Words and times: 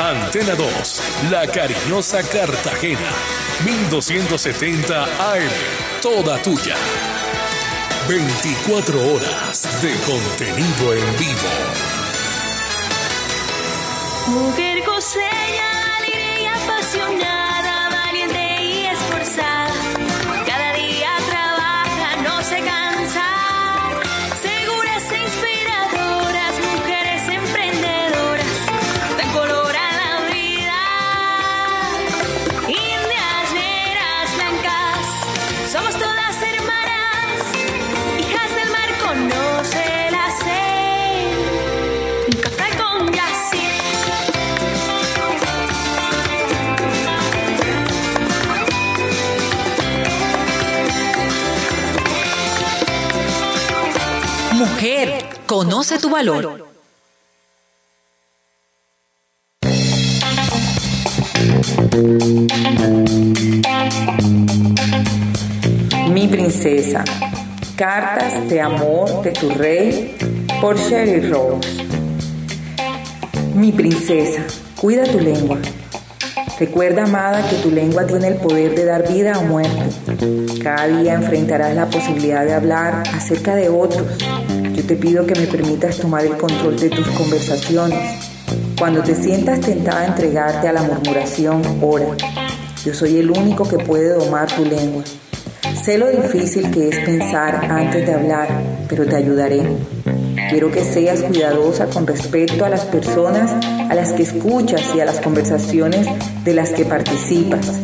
Antena 0.00 0.54
2, 0.54 1.02
La 1.32 1.44
Cariñosa 1.48 2.22
Cartagena, 2.22 3.10
1270 3.64 5.02
AM, 5.02 5.50
toda 6.00 6.40
tuya. 6.40 6.76
24 8.08 9.12
horas 9.12 9.82
de 9.82 9.92
contenido 10.06 10.94
en 10.94 11.16
vivo. 11.16 11.50
Mujer 14.28 14.84
coseña, 14.84 15.77
conoce 55.58 55.98
tu 55.98 56.08
valor. 56.08 56.64
Mi 66.12 66.28
princesa. 66.28 67.02
Cartas 67.74 68.48
de 68.48 68.60
amor 68.60 69.22
de 69.22 69.32
tu 69.32 69.50
rey 69.50 70.16
por 70.60 70.78
Sherry 70.78 71.28
Rose. 71.28 71.68
Mi 73.56 73.72
princesa, 73.72 74.44
cuida 74.80 75.02
tu 75.06 75.18
lengua. 75.18 75.58
Recuerda, 76.60 77.02
amada, 77.02 77.48
que 77.50 77.56
tu 77.56 77.72
lengua 77.72 78.06
tiene 78.06 78.28
el 78.28 78.36
poder 78.36 78.76
de 78.76 78.84
dar 78.84 79.08
vida 79.08 79.36
o 79.40 79.42
muerte. 79.42 79.90
Cada 80.62 80.86
día 80.86 81.14
enfrentarás 81.14 81.74
la 81.74 81.86
posibilidad 81.86 82.44
de 82.44 82.54
hablar 82.54 83.02
acerca 83.12 83.56
de 83.56 83.68
otros. 83.68 84.06
Yo 84.78 84.84
te 84.84 84.94
pido 84.94 85.26
que 85.26 85.34
me 85.34 85.48
permitas 85.48 85.96
tomar 85.96 86.24
el 86.24 86.36
control 86.36 86.78
de 86.78 86.88
tus 86.88 87.08
conversaciones. 87.08 87.98
Cuando 88.78 89.02
te 89.02 89.12
sientas 89.16 89.60
tentada 89.60 90.02
a 90.02 90.06
entregarte 90.06 90.68
a 90.68 90.72
la 90.72 90.82
murmuración, 90.82 91.62
ora. 91.82 92.06
Yo 92.84 92.94
soy 92.94 93.18
el 93.18 93.28
único 93.28 93.68
que 93.68 93.78
puede 93.78 94.10
domar 94.10 94.46
tu 94.46 94.64
lengua. 94.64 95.02
Sé 95.82 95.98
lo 95.98 96.08
difícil 96.08 96.70
que 96.70 96.90
es 96.90 96.98
pensar 97.00 97.56
antes 97.56 98.06
de 98.06 98.14
hablar, 98.14 98.46
pero 98.88 99.04
te 99.04 99.16
ayudaré. 99.16 99.62
Quiero 100.48 100.70
que 100.70 100.84
seas 100.84 101.22
cuidadosa 101.22 101.86
con 101.86 102.06
respecto 102.06 102.64
a 102.64 102.68
las 102.68 102.84
personas 102.84 103.50
a 103.90 103.94
las 103.96 104.12
que 104.12 104.22
escuchas 104.22 104.94
y 104.94 105.00
a 105.00 105.06
las 105.06 105.18
conversaciones 105.18 106.06
de 106.44 106.54
las 106.54 106.70
que 106.70 106.84
participas. 106.84 107.80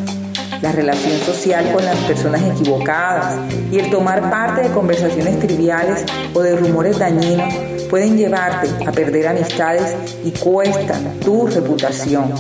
La 0.65 0.73
relación 0.73 1.21
social 1.21 1.71
con 1.75 1.85
las 1.85 1.99
personas 2.07 2.41
equivocadas 2.41 3.37
y 3.71 3.79
el 3.81 3.91
tomar 3.91 4.31
parte 4.31 4.63
de 4.63 4.71
conversaciones 4.71 5.39
triviales 5.39 6.07
o 6.33 6.41
de 6.41 6.57
rumores 6.57 6.99
dañinos 6.99 7.53
pueden 7.91 8.17
llevarte 8.17 8.71
a 8.87 8.91
perder 8.91 9.29
amistades 9.29 9.95
y 10.25 10.31
cuestan 10.31 11.21
tu 11.21 11.49
reputación. 11.49 12.33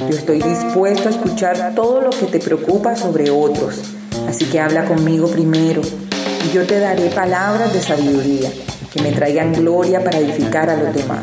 Yo 0.00 0.16
estoy 0.16 0.42
dispuesto 0.42 1.08
a 1.08 1.12
escuchar 1.12 1.76
todo 1.76 2.00
lo 2.00 2.10
que 2.10 2.26
te 2.26 2.40
preocupa 2.40 2.96
sobre 2.96 3.30
otros, 3.30 3.82
así 4.28 4.46
que 4.46 4.58
habla 4.58 4.86
conmigo 4.86 5.28
primero 5.28 5.80
y 5.80 6.52
yo 6.52 6.66
te 6.66 6.80
daré 6.80 7.08
palabras 7.10 7.72
de 7.72 7.80
sabiduría 7.80 8.50
que 8.92 9.00
me 9.00 9.12
traigan 9.12 9.52
gloria 9.52 10.02
para 10.02 10.18
edificar 10.18 10.68
a 10.70 10.76
los 10.76 10.92
demás. 10.92 11.22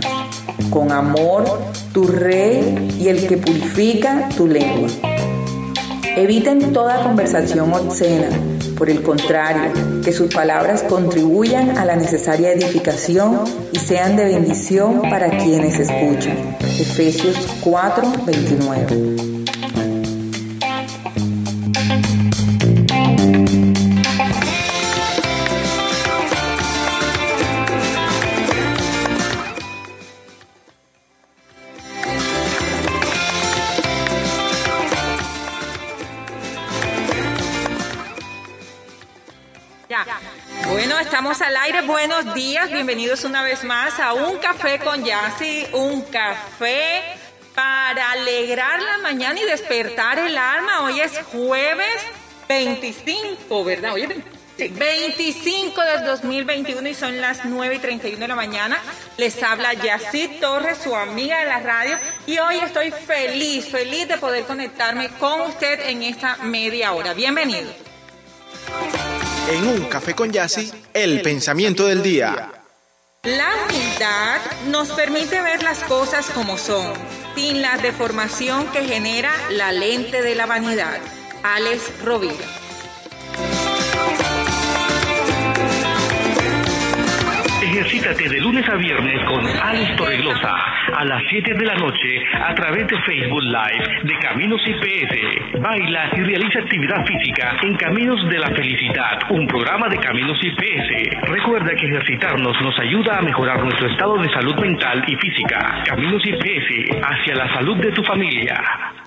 Con 0.69 0.93
amor, 0.93 1.59
tu 1.91 2.07
rey 2.07 2.95
y 2.97 3.09
el 3.09 3.27
que 3.27 3.35
purifica 3.35 4.29
tu 4.37 4.47
lengua. 4.47 5.10
Eviten 6.15 6.73
toda 6.73 7.03
conversación 7.03 7.71
obscena, 7.73 8.27
por 8.77 8.89
el 8.89 9.01
contrario, 9.01 9.71
que 10.03 10.11
sus 10.11 10.33
palabras 10.33 10.83
contribuyan 10.83 11.77
a 11.77 11.85
la 11.85 11.95
necesaria 11.95 12.51
edificación 12.51 13.41
y 13.71 13.79
sean 13.79 14.17
de 14.17 14.25
bendición 14.25 15.01
para 15.03 15.29
quienes 15.37 15.79
escuchan. 15.79 16.57
Efesios 16.79 17.37
4, 17.63 18.11
Ya. 39.91 40.05
Bueno, 40.69 40.97
estamos 40.99 41.41
al 41.41 41.53
aire. 41.57 41.81
Buenos 41.81 42.33
días. 42.33 42.71
Bienvenidos 42.71 43.25
una 43.25 43.43
vez 43.43 43.65
más 43.65 43.99
a 43.99 44.13
Un 44.13 44.37
Café 44.37 44.79
con 44.79 45.03
Yassi. 45.03 45.67
Un 45.73 46.03
café 46.03 47.03
para 47.53 48.11
alegrar 48.13 48.81
la 48.81 48.99
mañana 48.99 49.41
y 49.41 49.43
despertar 49.43 50.17
el 50.17 50.37
alma. 50.37 50.83
Hoy 50.83 51.01
es 51.01 51.19
jueves 51.33 52.01
25, 52.47 53.65
¿verdad? 53.65 53.91
Hoy 53.91 54.03
es 54.57 54.73
25 54.79 55.81
del 55.81 56.05
2021 56.05 56.87
y 56.87 56.93
son 56.93 57.19
las 57.19 57.43
9 57.43 57.75
y 57.75 57.79
31 57.79 58.17
de 58.17 58.27
la 58.29 58.35
mañana. 58.35 58.79
Les 59.17 59.43
habla 59.43 59.73
Yacid 59.73 60.39
Torres, 60.39 60.77
su 60.81 60.95
amiga 60.95 61.37
de 61.39 61.47
la 61.47 61.59
radio. 61.59 61.99
Y 62.27 62.39
hoy 62.39 62.59
estoy 62.59 62.91
feliz, 62.91 63.65
feliz 63.65 64.07
de 64.07 64.17
poder 64.17 64.45
conectarme 64.45 65.09
con 65.19 65.41
usted 65.41 65.81
en 65.89 66.03
esta 66.03 66.37
media 66.37 66.93
hora. 66.93 67.13
Bienvenido. 67.13 67.73
En 69.49 69.67
un 69.67 69.85
café 69.85 70.13
con 70.13 70.31
Yassi, 70.31 70.71
el 70.93 71.21
pensamiento 71.21 71.85
del 71.85 72.01
día. 72.01 72.49
La 73.23 73.49
humildad 73.65 74.39
nos 74.67 74.89
permite 74.91 75.41
ver 75.41 75.61
las 75.63 75.83
cosas 75.83 76.29
como 76.31 76.57
son, 76.57 76.93
sin 77.35 77.61
la 77.61 77.77
deformación 77.77 78.67
que 78.71 78.83
genera 78.85 79.31
la 79.51 79.71
lente 79.71 80.21
de 80.21 80.35
la 80.35 80.45
vanidad. 80.45 80.99
Alex 81.43 81.91
Rovira. 82.03 82.33
De 88.11 88.41
lunes 88.41 88.67
a 88.67 88.75
viernes 88.75 89.23
con 89.23 89.39
Alex 89.47 89.95
Torreglosa 89.95 90.53
a 90.97 91.05
las 91.05 91.23
7 91.29 91.53
de 91.53 91.65
la 91.65 91.75
noche 91.75 92.21
a 92.33 92.53
través 92.53 92.85
de 92.87 93.01
Facebook 93.03 93.41
Live 93.41 94.01
de 94.03 94.19
Caminos 94.19 94.61
IPS. 94.67 95.61
Baila 95.61 96.09
y 96.17 96.19
realiza 96.19 96.59
actividad 96.59 97.05
física 97.05 97.55
en 97.63 97.77
Caminos 97.77 98.19
de 98.29 98.37
la 98.37 98.49
Felicidad, 98.49 99.17
un 99.29 99.47
programa 99.47 99.87
de 99.87 99.97
Caminos 99.97 100.37
IPS. 100.43 101.21
Recuerda 101.29 101.69
que 101.73 101.87
ejercitarnos 101.87 102.61
nos 102.61 102.77
ayuda 102.79 103.17
a 103.17 103.21
mejorar 103.21 103.63
nuestro 103.63 103.87
estado 103.89 104.17
de 104.17 104.29
salud 104.33 104.55
mental 104.55 105.05
y 105.07 105.15
física. 105.15 105.81
Caminos 105.85 106.21
IPS 106.25 106.97
hacia 107.01 107.35
la 107.35 107.53
salud 107.53 107.77
de 107.77 107.93
tu 107.93 108.03
familia. 108.03 108.61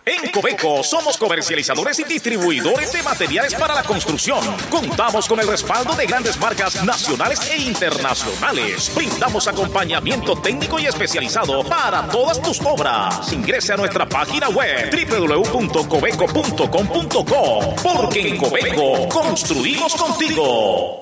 En 0.06 0.30
Cobeco 0.30 0.82
somos 0.82 1.16
comercializadores 1.16 1.98
y 1.98 2.04
distribuidores 2.04 2.92
de 2.92 3.02
materiales 3.02 3.54
para 3.54 3.74
la 3.74 3.82
construcción. 3.82 4.38
Contamos 4.70 5.26
con 5.26 5.40
el 5.40 5.48
respaldo 5.48 5.94
de 5.94 6.04
grandes 6.06 6.38
marcas 6.38 6.84
nacionales 6.84 7.50
e 7.50 7.56
internacionales. 7.62 8.93
Brindamos 8.94 9.48
acompañamiento 9.48 10.36
técnico 10.36 10.78
y 10.78 10.86
especializado 10.86 11.64
para 11.64 12.06
todas 12.08 12.40
tus 12.40 12.60
obras. 12.60 13.32
Ingrese 13.32 13.72
a 13.72 13.76
nuestra 13.76 14.08
página 14.08 14.48
web 14.48 14.90
www.cobeco.com.co 14.90 17.74
porque 17.82 18.28
en 18.28 18.36
Cobeco 18.36 19.08
construimos 19.08 19.94
contigo. 19.94 21.00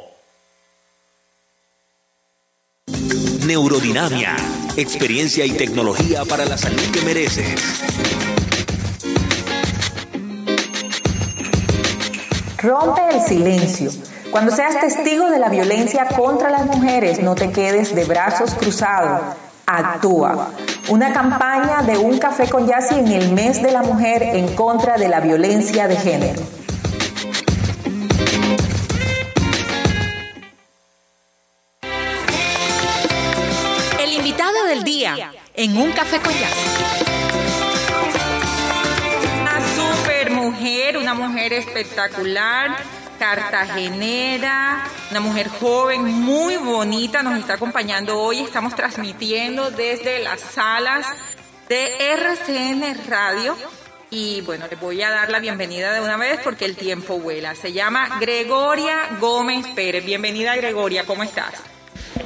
Neurodinamia, 3.46 4.36
experiencia 4.76 5.44
y 5.44 5.52
tecnología 5.52 6.24
para 6.24 6.44
la 6.44 6.56
salud 6.56 6.82
que 6.92 7.02
mereces. 7.02 7.82
Rompe 12.58 13.00
el 13.10 13.20
silencio. 13.22 13.90
Cuando 14.32 14.50
seas 14.50 14.80
testigo 14.80 15.28
de 15.28 15.38
la 15.38 15.50
violencia 15.50 16.06
contra 16.06 16.48
las 16.48 16.64
mujeres, 16.64 17.22
no 17.22 17.34
te 17.34 17.52
quedes 17.52 17.94
de 17.94 18.06
brazos 18.06 18.54
cruzados. 18.54 19.20
Actúa. 19.66 20.48
Una 20.88 21.12
campaña 21.12 21.82
de 21.82 21.98
un 21.98 22.18
café 22.18 22.48
con 22.48 22.66
Yasi 22.66 22.94
en 22.94 23.08
el 23.08 23.32
mes 23.32 23.62
de 23.62 23.70
la 23.70 23.82
mujer 23.82 24.22
en 24.22 24.56
contra 24.56 24.96
de 24.96 25.08
la 25.08 25.20
violencia 25.20 25.86
de 25.86 25.96
género. 25.96 26.42
El 34.02 34.12
invitado 34.14 34.64
del 34.64 34.82
día 34.82 35.30
en 35.54 35.76
un 35.76 35.92
café 35.92 36.18
con 36.20 36.32
Yasi. 36.32 36.68
Una 39.42 39.60
super 39.76 40.30
mujer, 40.30 40.96
una 40.96 41.12
mujer 41.12 41.52
espectacular 41.52 42.78
cartagenera, 43.22 44.82
una 45.12 45.20
mujer 45.20 45.48
joven, 45.48 46.02
muy 46.02 46.56
bonita, 46.56 47.22
nos 47.22 47.38
está 47.38 47.54
acompañando 47.54 48.18
hoy. 48.18 48.40
Estamos 48.40 48.74
transmitiendo 48.74 49.70
desde 49.70 50.18
las 50.24 50.40
salas 50.40 51.06
de 51.68 52.14
RCN 52.14 53.08
Radio. 53.08 53.56
Y 54.10 54.40
bueno, 54.40 54.66
le 54.68 54.74
voy 54.74 55.02
a 55.02 55.10
dar 55.10 55.30
la 55.30 55.38
bienvenida 55.38 55.92
de 55.92 56.00
una 56.00 56.16
vez 56.16 56.40
porque 56.42 56.64
el 56.64 56.74
tiempo 56.74 57.20
vuela. 57.20 57.54
Se 57.54 57.72
llama 57.72 58.18
Gregoria 58.18 59.16
Gómez 59.20 59.68
Pérez. 59.68 60.04
Bienvenida 60.04 60.56
Gregoria, 60.56 61.04
¿cómo 61.04 61.22
estás? 61.22 61.62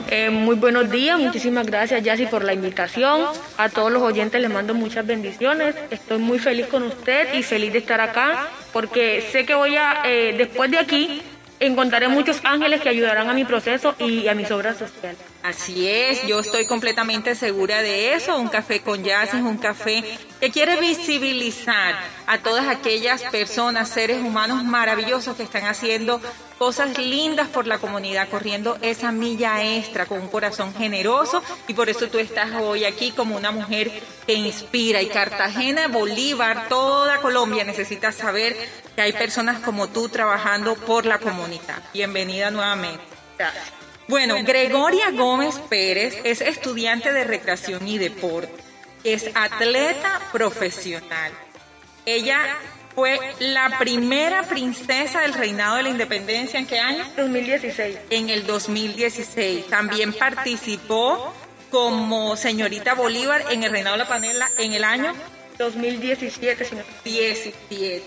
Eh, 0.09 0.31
muy 0.31 0.55
buenos 0.55 0.91
días, 0.91 1.19
muchísimas 1.19 1.67
gracias 1.67 2.03
Yassi 2.03 2.27
por 2.27 2.45
la 2.45 2.53
invitación. 2.53 3.27
A 3.57 3.69
todos 3.69 3.91
los 3.91 4.03
oyentes 4.03 4.41
les 4.41 4.51
mando 4.51 4.75
muchas 4.75 5.07
bendiciones. 5.07 5.75
Estoy 5.91 6.19
muy 6.19 6.39
feliz 6.39 6.67
con 6.67 6.85
usted 6.85 7.35
y 7.35 7.43
feliz 7.43 7.73
de 7.73 7.79
estar 7.79 8.01
acá 8.01 8.49
porque 8.73 9.27
sé 9.33 9.45
que 9.45 9.55
voy 9.55 9.77
a, 9.77 10.03
eh, 10.05 10.35
después 10.37 10.71
de 10.71 10.79
aquí, 10.79 11.23
encontraré 11.61 12.09
muchos 12.09 12.41
ángeles 12.45 12.81
que 12.81 12.89
ayudarán 12.89 13.29
a 13.29 13.35
mi 13.35 13.45
proceso 13.45 13.95
y 13.99 14.29
a 14.29 14.35
mis 14.35 14.51
obras 14.51 14.77
sociales. 14.77 15.19
Así 15.43 15.89
es, 15.89 16.27
yo 16.27 16.41
estoy 16.41 16.67
completamente 16.67 17.35
segura 17.35 17.83
de 17.83 18.15
eso. 18.15 18.39
Un 18.39 18.49
café 18.49 18.81
con 18.81 19.03
jazz 19.05 19.35
es 19.35 19.43
un 19.43 19.59
café 19.59 20.03
que 20.41 20.51
quiere 20.51 20.79
visibilizar 20.81 21.95
a 22.27 22.39
todas 22.39 22.69
aquellas 22.69 23.23
personas, 23.25 23.89
seres 23.89 24.19
humanos 24.19 24.65
maravillosos 24.65 25.37
que 25.37 25.43
están 25.43 25.65
haciendo 25.65 26.21
cosas 26.59 26.97
lindas 26.99 27.49
por 27.49 27.67
la 27.67 27.79
comunidad, 27.79 28.29
corriendo 28.29 28.79
esa 28.81 29.13
milla 29.13 29.63
extra 29.77 30.07
con 30.07 30.21
un 30.21 30.29
corazón 30.29 30.75
generoso 30.75 31.43
y 31.69 31.75
por 31.75 31.89
eso 31.89 32.09
tú 32.09 32.19
estás 32.19 32.51
hoy 32.61 32.85
aquí 32.85 33.13
como 33.13 33.37
una 33.37 33.51
mujer 33.51 33.91
que 34.27 34.35
inspira. 34.35 35.03
Y 35.03 35.07
Cartagena, 35.07 35.89
Bolívar, 35.89 36.69
toda 36.69 37.21
Colombia 37.21 37.65
necesita 37.65 38.13
saber 38.13 38.57
que 38.95 39.03
hay 39.03 39.13
personas 39.13 39.61
como 39.61 39.89
tú 39.89 40.09
trabajando 40.09 40.75
por 40.75 41.05
la 41.07 41.19
comunidad. 41.19 41.83
Bienvenida 41.93 42.51
nuevamente. 42.51 43.03
Bueno, 44.09 44.37
Gregoria 44.45 45.11
Gómez 45.11 45.57
Pérez 45.69 46.19
es 46.25 46.41
estudiante 46.41 47.13
de 47.13 47.25
recreación 47.25 47.87
y 47.89 47.99
deporte, 47.99 48.55
es 49.03 49.31
atleta 49.35 50.21
profesional. 50.33 51.33
Ella 52.05 52.57
fue 52.97 53.21
la 53.41 53.79
primera 53.79 54.43
princesa 54.45 55.21
del 55.21 55.35
reinado 55.35 55.77
de 55.77 55.83
la 55.83 55.91
independencia. 55.91 56.59
¿En 56.59 56.67
qué 56.67 56.81
año? 56.81 57.05
2016. 57.15 57.99
En 58.09 58.31
el 58.31 58.47
2016. 58.47 59.67
También 59.67 60.15
participó 60.15 61.35
como 61.71 62.37
señorita 62.37 62.95
Bolívar 62.95 63.45
en 63.51 63.63
el 63.63 63.71
reinado 63.71 63.99
de 63.99 64.05
la 64.05 64.09
panela 64.09 64.51
en 64.57 64.73
el 64.73 64.83
año 64.83 65.13
2017, 65.59 66.65
señor. 66.65 66.87
17. 67.05 68.03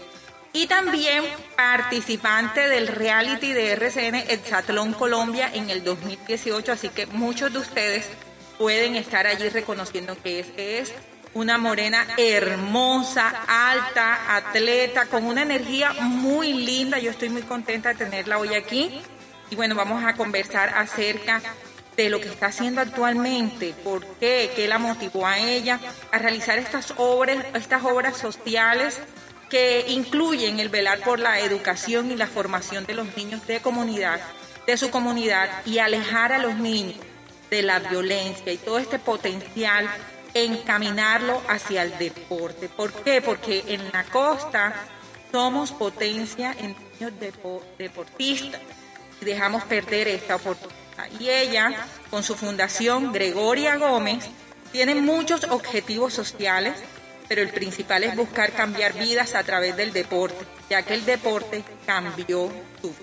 Y 0.53 0.65
también 0.65 1.24
participante 1.56 2.68
del 2.68 2.88
reality 2.88 3.53
de 3.53 3.74
RCN 3.74 4.15
Exatlón 4.15 4.94
Colombia 4.94 5.51
en 5.53 5.69
el 5.69 5.83
2018. 5.83 6.71
Así 6.71 6.89
que 6.89 7.06
muchos 7.06 7.53
de 7.53 7.59
ustedes 7.59 8.09
pueden 8.57 8.95
estar 8.95 9.27
allí 9.27 9.50
reconociendo 9.50 10.18
que 10.21 10.39
es, 10.39 10.47
es 10.57 10.94
una 11.34 11.58
morena 11.58 12.06
hermosa, 12.18 13.44
alta, 13.48 14.36
atleta, 14.36 15.06
con 15.06 15.26
una 15.26 15.44
energía 15.44 15.94
muy 15.94 16.54
linda. 16.54 17.00
Yo 17.00 17.12
estoy 17.12 17.30
muy 17.30 17.44
contenta 17.44 17.90
de 17.90 17.96
tenerla 17.96 18.38
hoy 18.38 18.56
aquí. 18.56 19.02
Y 19.50 19.56
bueno, 19.56 19.76
vamos 19.76 20.04
a 20.04 20.16
conversar 20.16 20.70
acerca 20.70 21.42
de 21.96 22.10
lo 22.10 22.22
que 22.22 22.30
está 22.30 22.48
haciendo 22.48 22.81
actualmente, 22.81 23.74
por 23.84 24.06
qué, 24.18 24.52
qué 24.56 24.68
la 24.68 24.80
motivó 24.80 25.28
a 25.28 25.38
ella 25.38 25.80
a 26.12 26.18
realizar 26.18 26.58
estas 26.58 26.94
obras, 26.98 27.46
estas 27.54 27.84
obras 27.84 28.16
sociales 28.16 29.00
que 29.50 29.86
incluyen 29.90 30.60
el 30.60 30.70
velar 30.70 31.00
por 31.00 31.20
la 31.20 31.40
educación 31.40 32.12
y 32.12 32.16
la 32.16 32.28
formación 32.28 32.86
de 32.86 32.94
los 32.94 33.18
niños 33.18 33.46
de 33.48 33.60
comunidad, 33.60 34.22
de 34.66 34.78
su 34.78 34.92
comunidad 34.92 35.50
y 35.66 35.80
alejar 35.80 36.31
a 36.31 36.38
los 36.38 36.56
niños 36.56 36.96
de 37.50 37.64
la 37.64 37.80
violencia 37.80 38.54
y 38.54 38.58
todo 38.58 38.78
este 38.78 39.00
potencial 39.00 39.90
encaminarlo 40.34 41.42
hacia 41.48 41.84
el 41.84 41.98
deporte. 41.98 42.70
¿Por 42.70 42.92
qué? 42.92 43.22
Porque 43.22 43.64
en 43.68 43.92
la 43.92 44.04
costa 44.06 44.74
somos 45.31 45.72
potencia 45.72 46.56
en 46.58 46.76
deportistas 47.78 48.62
y 49.22 49.26
dejamos 49.26 49.64
perder 49.64 50.08
esta 50.08 50.36
oportunidad. 50.36 50.78
Y 51.20 51.30
ella, 51.30 51.88
con 52.10 52.24
su 52.24 52.36
fundación 52.36 53.12
Gregoria 53.12 53.78
Gómez, 53.78 54.26
tiene 54.72 54.96
muchos 54.96 55.46
objetivos 55.46 56.14
sociales, 56.14 56.74
pero 57.28 57.42
el 57.42 57.50
principal 57.50 58.04
es 58.04 58.16
buscar 58.16 58.52
cambiar 58.52 58.94
vidas 58.94 59.36
a 59.36 59.44
través 59.44 59.76
del 59.78 59.94
deporte, 59.94 60.46
ya 60.70 60.84
que 60.84 60.94
el 60.94 61.06
deporte 61.06 61.64
cambió 61.86 62.48
vida. 62.48 62.94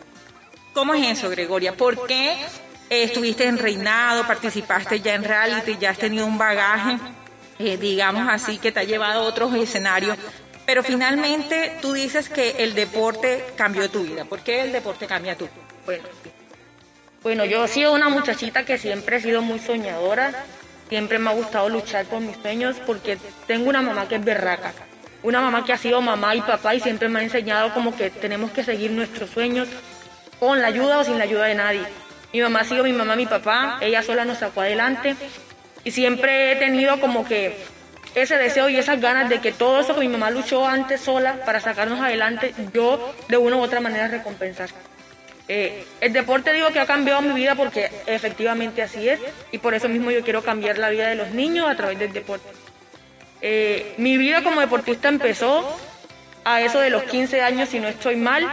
¿Cómo 0.73 0.95
es 0.95 1.19
eso, 1.19 1.31
Gregoria? 1.31 1.75
¿Por 1.75 2.07
qué 2.07 2.37
estuviste 2.91 3.47
en 3.47 3.59
reinado, 3.59 4.27
participaste 4.27 5.01
ya 5.01 5.15
en 5.15 5.25
reality, 5.25 5.77
ya 5.79 5.91
has 5.91 5.99
tenido 5.99 6.27
un 6.27 6.39
bagaje, 6.39 6.99
eh, 7.59 7.77
digamos 7.77 8.29
así, 8.29 8.59
que 8.59 8.73
te 8.73 8.81
ha 8.81 8.85
llevado 8.85 9.23
a 9.23 9.25
otros 9.25 9.55
escenarios? 9.55 10.17
Pero 10.67 10.83
finalmente 10.83 11.79
tú 11.81 11.93
dices 11.93 12.29
que 12.29 12.57
el 12.59 12.75
deporte 12.75 13.45
cambió 13.57 13.89
tu 13.89 14.03
vida. 14.03 14.25
¿Por 14.25 14.41
qué 14.41 14.63
el 14.63 14.73
deporte 14.73 15.07
cambia 15.07 15.37
tu 15.37 15.45
vida? 15.45 15.55
Bueno, 15.85 16.05
bueno, 17.23 17.45
yo 17.45 17.65
he 17.65 17.69
sido 17.69 17.93
una 17.93 18.09
muchachita 18.09 18.65
que 18.65 18.77
siempre 18.77 19.17
he 19.17 19.21
sido 19.21 19.43
muy 19.43 19.61
soñadora, 19.61 20.45
siempre 20.89 21.19
me 21.19 21.31
ha 21.31 21.33
gustado 21.33 21.69
luchar 21.69 22.07
por 22.07 22.21
mis 22.21 22.37
sueños 22.37 22.77
porque 22.85 23.19
tengo 23.47 23.69
una 23.69 23.83
mamá 23.83 24.09
que 24.09 24.17
es 24.17 24.25
berraca, 24.25 24.73
una 25.23 25.41
mamá 25.41 25.65
que 25.65 25.73
ha 25.73 25.79
sido 25.79 26.01
mamá 26.01 26.35
y 26.35 26.41
papá 26.41 26.75
y 26.75 26.81
siempre 26.81 27.09
me 27.09 27.21
ha 27.21 27.23
enseñado 27.23 27.73
como 27.73 27.97
que 27.97 28.11
tenemos 28.11 28.51
que 28.51 28.65
seguir 28.65 28.91
nuestros 28.91 29.31
sueños 29.31 29.69
con 30.39 30.61
la 30.61 30.69
ayuda 30.69 30.99
o 30.99 31.05
sin 31.05 31.19
la 31.19 31.25
ayuda 31.25 31.47
de 31.47 31.55
nadie. 31.55 31.83
Mi 32.33 32.41
mamá 32.41 32.61
ha 32.61 32.65
sido 32.65 32.85
mi 32.85 32.93
mamá, 32.93 33.17
mi 33.17 33.27
papá, 33.27 33.79
ella 33.81 34.03
sola 34.03 34.25
nos 34.25 34.39
sacó 34.39 34.61
adelante 34.61 35.17
y 35.87 35.93
siempre 35.93 36.51
he 36.51 36.57
tenido 36.57 36.99
como 36.99 37.25
que 37.25 37.57
ese 38.17 38.37
deseo 38.37 38.69
y 38.69 38.77
esas 38.77 39.01
ganas 39.01 39.29
de 39.29 39.39
que 39.39 39.53
todo 39.53 39.79
eso 39.79 39.95
que 39.95 40.01
mi 40.01 40.09
mamá 40.09 40.31
luchó 40.31 40.67
antes 40.67 41.01
sola 41.01 41.45
para 41.47 41.61
sacarnos 41.61 42.01
adelante, 42.01 42.53
yo 42.75 43.15
de 43.29 43.37
una 43.37 43.55
u 43.55 43.61
otra 43.61 43.79
manera 43.79 44.09
recompensar. 44.09 44.69
Eh, 45.47 45.85
el 46.01 46.13
deporte 46.13 46.53
digo 46.53 46.71
que 46.71 46.81
ha 46.81 46.87
cambiado 46.87 47.23
mi 47.23 47.33
vida 47.35 47.55
porque 47.55 47.89
efectivamente 48.07 48.83
así 48.83 49.09
es 49.09 49.21
y 49.53 49.59
por 49.59 49.75
eso 49.75 49.89
mismo 49.89 50.11
yo 50.11 50.25
quiero 50.25 50.43
cambiar 50.43 50.77
la 50.77 50.91
vida 50.91 51.09
de 51.09 51.15
los 51.15 51.31
niños 51.31 51.71
a 51.71 51.77
través 51.77 52.01
del 52.01 52.13
deporte. 52.13 52.49
Eh, 53.41 53.95
mi 53.97 54.17
vida 54.17 54.43
como 54.43 54.61
deportista 54.61 55.09
empezó 55.09 55.79
a 56.43 56.63
eso 56.63 56.81
de 56.81 56.91
los 56.91 57.05
15 57.05 57.43
años, 57.43 57.69
si 57.69 57.79
no 57.79 57.87
estoy 57.87 58.17
mal. 58.17 58.45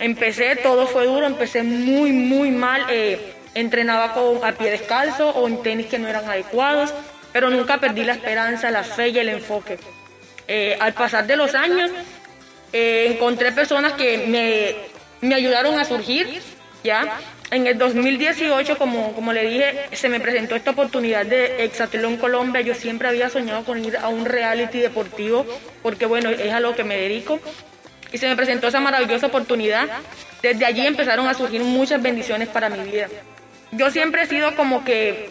Empecé, 0.00 0.54
todo 0.56 0.86
fue 0.86 1.06
duro, 1.06 1.26
empecé 1.26 1.62
muy, 1.62 2.12
muy 2.12 2.50
mal. 2.50 2.84
Eh, 2.90 3.36
entrenaba 3.54 4.14
con, 4.14 4.44
a 4.44 4.52
pie 4.52 4.70
descalzo 4.70 5.30
o 5.30 5.48
en 5.48 5.62
tenis 5.62 5.86
que 5.86 5.98
no 5.98 6.08
eran 6.08 6.28
adecuados, 6.28 6.92
pero 7.32 7.50
nunca 7.50 7.78
perdí 7.78 8.04
la 8.04 8.12
esperanza, 8.12 8.70
la 8.70 8.84
fe 8.84 9.08
y 9.08 9.18
el 9.18 9.28
enfoque. 9.28 9.78
al 10.80 10.92
pasar 10.94 11.26
de 11.26 11.36
los 11.36 11.54
años, 11.54 11.90
encontré 12.72 13.52
personas 13.52 13.92
que 13.94 14.26
me 14.26 14.98
me 15.20 15.34
ayudaron 15.34 15.78
a 15.78 15.84
surgir, 15.84 16.40
¿ya? 16.84 17.18
En 17.50 17.66
el 17.66 17.78
2018, 17.78 18.76
como, 18.76 19.14
como 19.14 19.32
le 19.32 19.48
dije, 19.48 19.86
se 19.92 20.08
me 20.08 20.20
presentó 20.20 20.54
esta 20.54 20.72
oportunidad 20.72 21.24
de 21.24 21.64
Exatlón 21.64 22.18
Colombia. 22.18 22.60
Yo 22.60 22.74
siempre 22.74 23.08
había 23.08 23.30
soñado 23.30 23.64
con 23.64 23.82
ir 23.82 23.96
a 23.96 24.08
un 24.08 24.26
reality 24.26 24.78
deportivo, 24.80 25.46
porque 25.82 26.04
bueno, 26.04 26.28
es 26.28 26.52
a 26.52 26.60
lo 26.60 26.76
que 26.76 26.84
me 26.84 26.98
dedico. 26.98 27.40
Y 28.12 28.18
se 28.18 28.28
me 28.28 28.36
presentó 28.36 28.68
esa 28.68 28.80
maravillosa 28.80 29.28
oportunidad. 29.28 29.88
Desde 30.42 30.64
allí 30.66 30.86
empezaron 30.86 31.26
a 31.26 31.34
surgir 31.34 31.62
muchas 31.62 32.02
bendiciones 32.02 32.48
para 32.48 32.68
mi 32.68 32.90
vida. 32.90 33.08
Yo 33.72 33.90
siempre 33.90 34.22
he 34.22 34.26
sido 34.26 34.54
como 34.56 34.84
que 34.84 35.28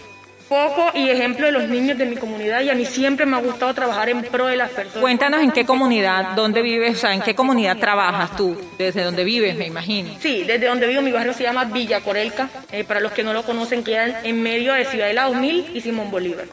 poco 0.47 0.91
y 0.93 1.09
ejemplo 1.09 1.45
de 1.45 1.51
los 1.51 1.67
niños 1.67 1.97
de 1.97 2.05
mi 2.05 2.15
comunidad 2.15 2.61
y 2.61 2.69
a 2.69 2.75
mí 2.75 2.85
siempre 2.85 3.25
me 3.25 3.35
ha 3.35 3.39
gustado 3.39 3.73
trabajar 3.73 4.09
en 4.09 4.21
pro 4.23 4.47
de 4.47 4.55
las 4.55 4.71
personas. 4.71 5.01
Cuéntanos 5.01 5.41
en 5.41 5.51
qué 5.51 5.65
comunidad, 5.65 6.35
dónde 6.35 6.61
vives, 6.61 6.97
o 6.97 6.99
sea, 6.99 7.13
en 7.13 7.21
qué 7.21 7.35
comunidad 7.35 7.77
trabajas 7.77 8.35
tú, 8.35 8.57
desde 8.77 9.03
dónde 9.03 9.23
vives, 9.23 9.55
me 9.55 9.65
imagino. 9.65 10.09
Sí, 10.19 10.43
desde 10.43 10.67
donde 10.67 10.87
vivo, 10.87 11.01
mi 11.01 11.11
barrio 11.11 11.33
se 11.33 11.43
llama 11.43 11.65
Villa 11.65 12.01
Corelca, 12.01 12.49
eh, 12.71 12.83
para 12.83 12.99
los 12.99 13.11
que 13.11 13.23
no 13.23 13.33
lo 13.33 13.43
conocen, 13.43 13.83
quedan 13.83 14.15
en 14.23 14.41
medio 14.41 14.73
de 14.73 14.85
Ciudad 14.85 15.07
de 15.07 15.13
la 15.13 15.25
2000 15.25 15.71
y 15.73 15.81
Simón 15.81 16.09
Bolívar. 16.11 16.45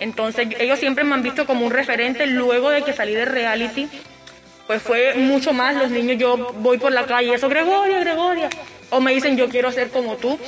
Entonces, 0.00 0.48
ellos 0.58 0.78
siempre 0.78 1.04
me 1.04 1.14
han 1.14 1.22
visto 1.22 1.46
como 1.46 1.64
un 1.64 1.70
referente 1.70 2.26
luego 2.26 2.70
de 2.70 2.82
que 2.82 2.92
salí 2.92 3.14
de 3.14 3.26
reality. 3.26 3.88
Pues 4.66 4.82
fue 4.82 5.14
mucho 5.14 5.52
más, 5.52 5.76
los 5.76 5.90
niños, 5.90 6.16
yo 6.16 6.54
voy 6.58 6.78
por 6.78 6.92
la 6.92 7.04
calle, 7.04 7.34
eso, 7.34 7.48
Gregoria, 7.48 8.00
Gregoria. 8.00 8.48
O 8.88 9.00
me 9.00 9.12
dicen, 9.12 9.36
yo 9.36 9.48
quiero 9.48 9.70
ser 9.70 9.90
como 9.90 10.16
tú. 10.16 10.38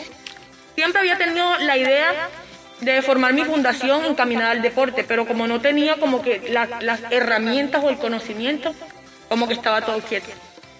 Siempre 0.74 1.00
había 1.00 1.18
tenido 1.18 1.58
la 1.58 1.76
idea 1.76 2.28
de 2.80 3.02
formar 3.02 3.32
mi 3.32 3.44
fundación 3.44 4.04
encaminada 4.04 4.50
al 4.50 4.62
deporte, 4.62 5.04
pero 5.06 5.26
como 5.26 5.46
no 5.46 5.60
tenía 5.60 5.96
como 5.96 6.22
que 6.22 6.50
las 6.50 7.00
herramientas 7.10 7.82
o 7.84 7.90
el 7.90 7.98
conocimiento, 7.98 8.74
como 9.28 9.46
que 9.46 9.54
estaba 9.54 9.82
todo 9.82 10.00
quieto. 10.00 10.30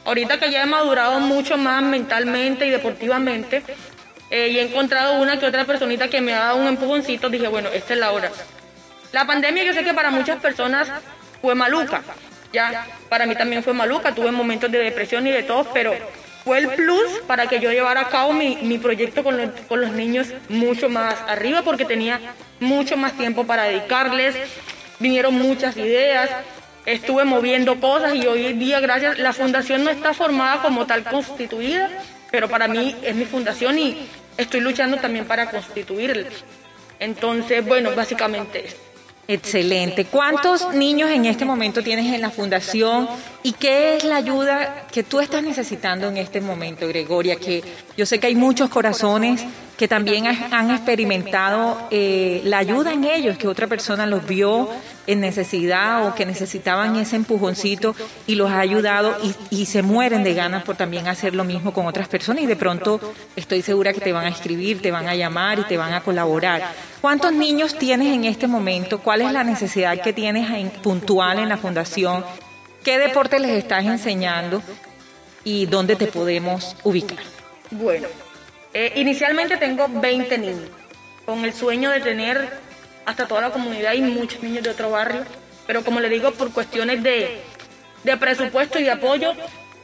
Ahorita 0.04 0.38
que 0.38 0.50
ya 0.50 0.62
he 0.62 0.66
madurado 0.66 1.20
mucho 1.20 1.56
más 1.56 1.82
mentalmente 1.82 2.66
y 2.66 2.70
deportivamente, 2.70 3.62
eh, 4.30 4.48
y 4.48 4.58
he 4.58 4.62
encontrado 4.62 5.20
una 5.20 5.38
que 5.38 5.46
otra 5.46 5.64
personita 5.64 6.08
que 6.08 6.20
me 6.20 6.34
ha 6.34 6.40
dado 6.40 6.56
un 6.56 6.66
empujoncito, 6.66 7.28
dije, 7.28 7.46
bueno, 7.48 7.68
esta 7.72 7.92
es 7.92 8.00
la 8.00 8.10
hora. 8.12 8.32
La 9.12 9.26
pandemia 9.26 9.62
yo 9.62 9.74
sé 9.74 9.84
que 9.84 9.94
para 9.94 10.10
muchas 10.10 10.40
personas 10.40 10.90
fue 11.40 11.54
maluca, 11.54 12.02
Ya, 12.52 12.86
para 13.08 13.26
mí 13.26 13.36
también 13.36 13.62
fue 13.62 13.74
maluca, 13.74 14.14
tuve 14.14 14.30
momentos 14.32 14.70
de 14.72 14.78
depresión 14.78 15.26
y 15.26 15.30
de 15.30 15.42
todo, 15.42 15.64
pero 15.72 15.94
fue 16.44 16.58
el 16.58 16.68
plus 16.68 17.20
para 17.26 17.46
que 17.46 17.60
yo 17.60 17.70
llevara 17.70 18.02
a 18.02 18.08
cabo 18.08 18.32
mi, 18.32 18.56
mi 18.62 18.78
proyecto 18.78 19.22
con 19.22 19.36
los, 19.36 19.50
con 19.68 19.80
los 19.80 19.92
niños 19.92 20.28
mucho 20.48 20.88
más 20.88 21.14
arriba, 21.28 21.62
porque 21.62 21.84
tenía 21.84 22.20
mucho 22.60 22.96
más 22.96 23.12
tiempo 23.16 23.44
para 23.44 23.64
dedicarles, 23.64 24.34
vinieron 24.98 25.34
muchas 25.34 25.76
ideas, 25.76 26.30
estuve 26.86 27.24
moviendo 27.24 27.78
cosas 27.80 28.14
y 28.14 28.26
hoy 28.26 28.52
día, 28.54 28.80
gracias, 28.80 29.18
la 29.18 29.32
fundación 29.32 29.84
no 29.84 29.90
está 29.90 30.14
formada 30.14 30.62
como 30.62 30.86
tal 30.86 31.04
constituida, 31.04 31.90
pero 32.30 32.48
para 32.48 32.66
mí 32.68 32.96
es 33.02 33.14
mi 33.14 33.24
fundación 33.24 33.78
y 33.78 34.08
estoy 34.36 34.60
luchando 34.60 34.96
también 34.96 35.26
para 35.26 35.50
constituirla. 35.50 36.28
Entonces, 36.98 37.64
bueno, 37.64 37.94
básicamente 37.94 38.66
eso. 38.66 38.76
Excelente. 39.28 40.04
¿Cuántos 40.04 40.74
niños 40.74 41.10
en 41.10 41.26
este 41.26 41.44
momento 41.44 41.82
tienes 41.82 42.12
en 42.12 42.20
la 42.20 42.30
fundación 42.30 43.08
y 43.44 43.52
qué 43.52 43.96
es 43.96 44.04
la 44.04 44.16
ayuda 44.16 44.86
que 44.92 45.02
tú 45.02 45.20
estás 45.20 45.42
necesitando 45.42 46.08
en 46.08 46.16
este 46.16 46.40
momento, 46.40 46.86
Gregoria? 46.86 47.36
Que 47.36 47.62
yo 47.96 48.06
sé 48.06 48.20
que 48.20 48.28
hay 48.28 48.34
muchos 48.36 48.70
corazones 48.70 49.44
que 49.76 49.88
también 49.88 50.26
ha- 50.28 50.48
han 50.58 50.70
experimentado 50.70 51.76
eh, 51.90 52.40
la 52.44 52.58
ayuda 52.58 52.92
en 52.92 53.02
ellos, 53.04 53.36
que 53.36 53.48
otra 53.48 53.66
persona 53.66 54.06
los 54.06 54.24
vio 54.26 54.68
en 55.08 55.20
necesidad 55.20 56.06
o 56.06 56.14
que 56.14 56.24
necesitaban 56.24 56.94
ese 56.96 57.16
empujoncito 57.16 57.96
y 58.28 58.36
los 58.36 58.48
ha 58.52 58.60
ayudado 58.60 59.16
y, 59.24 59.34
y 59.62 59.66
se 59.66 59.82
mueren 59.82 60.22
de 60.22 60.34
ganas 60.34 60.62
por 60.62 60.76
también 60.76 61.08
hacer 61.08 61.34
lo 61.34 61.42
mismo 61.42 61.72
con 61.72 61.86
otras 61.86 62.06
personas 62.06 62.44
y 62.44 62.46
de 62.46 62.54
pronto 62.54 63.00
estoy 63.34 63.62
segura 63.62 63.92
que 63.92 64.00
te 64.00 64.12
van 64.12 64.26
a 64.26 64.28
escribir, 64.28 64.80
te 64.80 64.92
van 64.92 65.08
a 65.08 65.16
llamar 65.16 65.58
y 65.58 65.64
te 65.64 65.76
van 65.76 65.92
a 65.94 66.02
colaborar. 66.02 66.62
¿Cuántos 67.00 67.32
niños 67.32 67.76
tienes 67.76 68.14
en 68.14 68.24
este 68.24 68.46
momento? 68.46 69.00
¿Cuál 69.00 69.22
es 69.22 69.32
la 69.32 69.42
necesidad 69.42 70.00
que 70.00 70.12
tienes 70.12 70.48
en- 70.50 70.70
puntual 70.70 71.40
en 71.40 71.48
la 71.48 71.56
fundación? 71.56 72.24
¿Qué 72.84 72.98
deporte 72.98 73.38
les 73.38 73.52
estás 73.52 73.84
enseñando 73.84 74.62
y 75.44 75.66
dónde 75.66 75.96
te 75.96 76.06
podemos 76.06 76.76
ubicar? 76.82 77.18
Bueno, 77.70 78.08
eh, 78.74 78.92
inicialmente 78.96 79.56
tengo 79.56 79.86
20 79.88 80.38
niños, 80.38 80.68
con 81.24 81.44
el 81.44 81.52
sueño 81.52 81.90
de 81.90 82.00
tener 82.00 82.48
hasta 83.06 83.26
toda 83.26 83.40
la 83.42 83.50
comunidad 83.50 83.92
y 83.94 84.02
muchos 84.02 84.42
niños 84.42 84.62
de 84.64 84.70
otro 84.70 84.90
barrio, 84.90 85.24
pero 85.66 85.84
como 85.84 86.00
le 86.00 86.08
digo, 86.08 86.32
por 86.32 86.52
cuestiones 86.52 87.02
de, 87.02 87.40
de 88.04 88.16
presupuesto 88.16 88.78
y 88.78 88.84
de 88.84 88.90
apoyo 88.90 89.32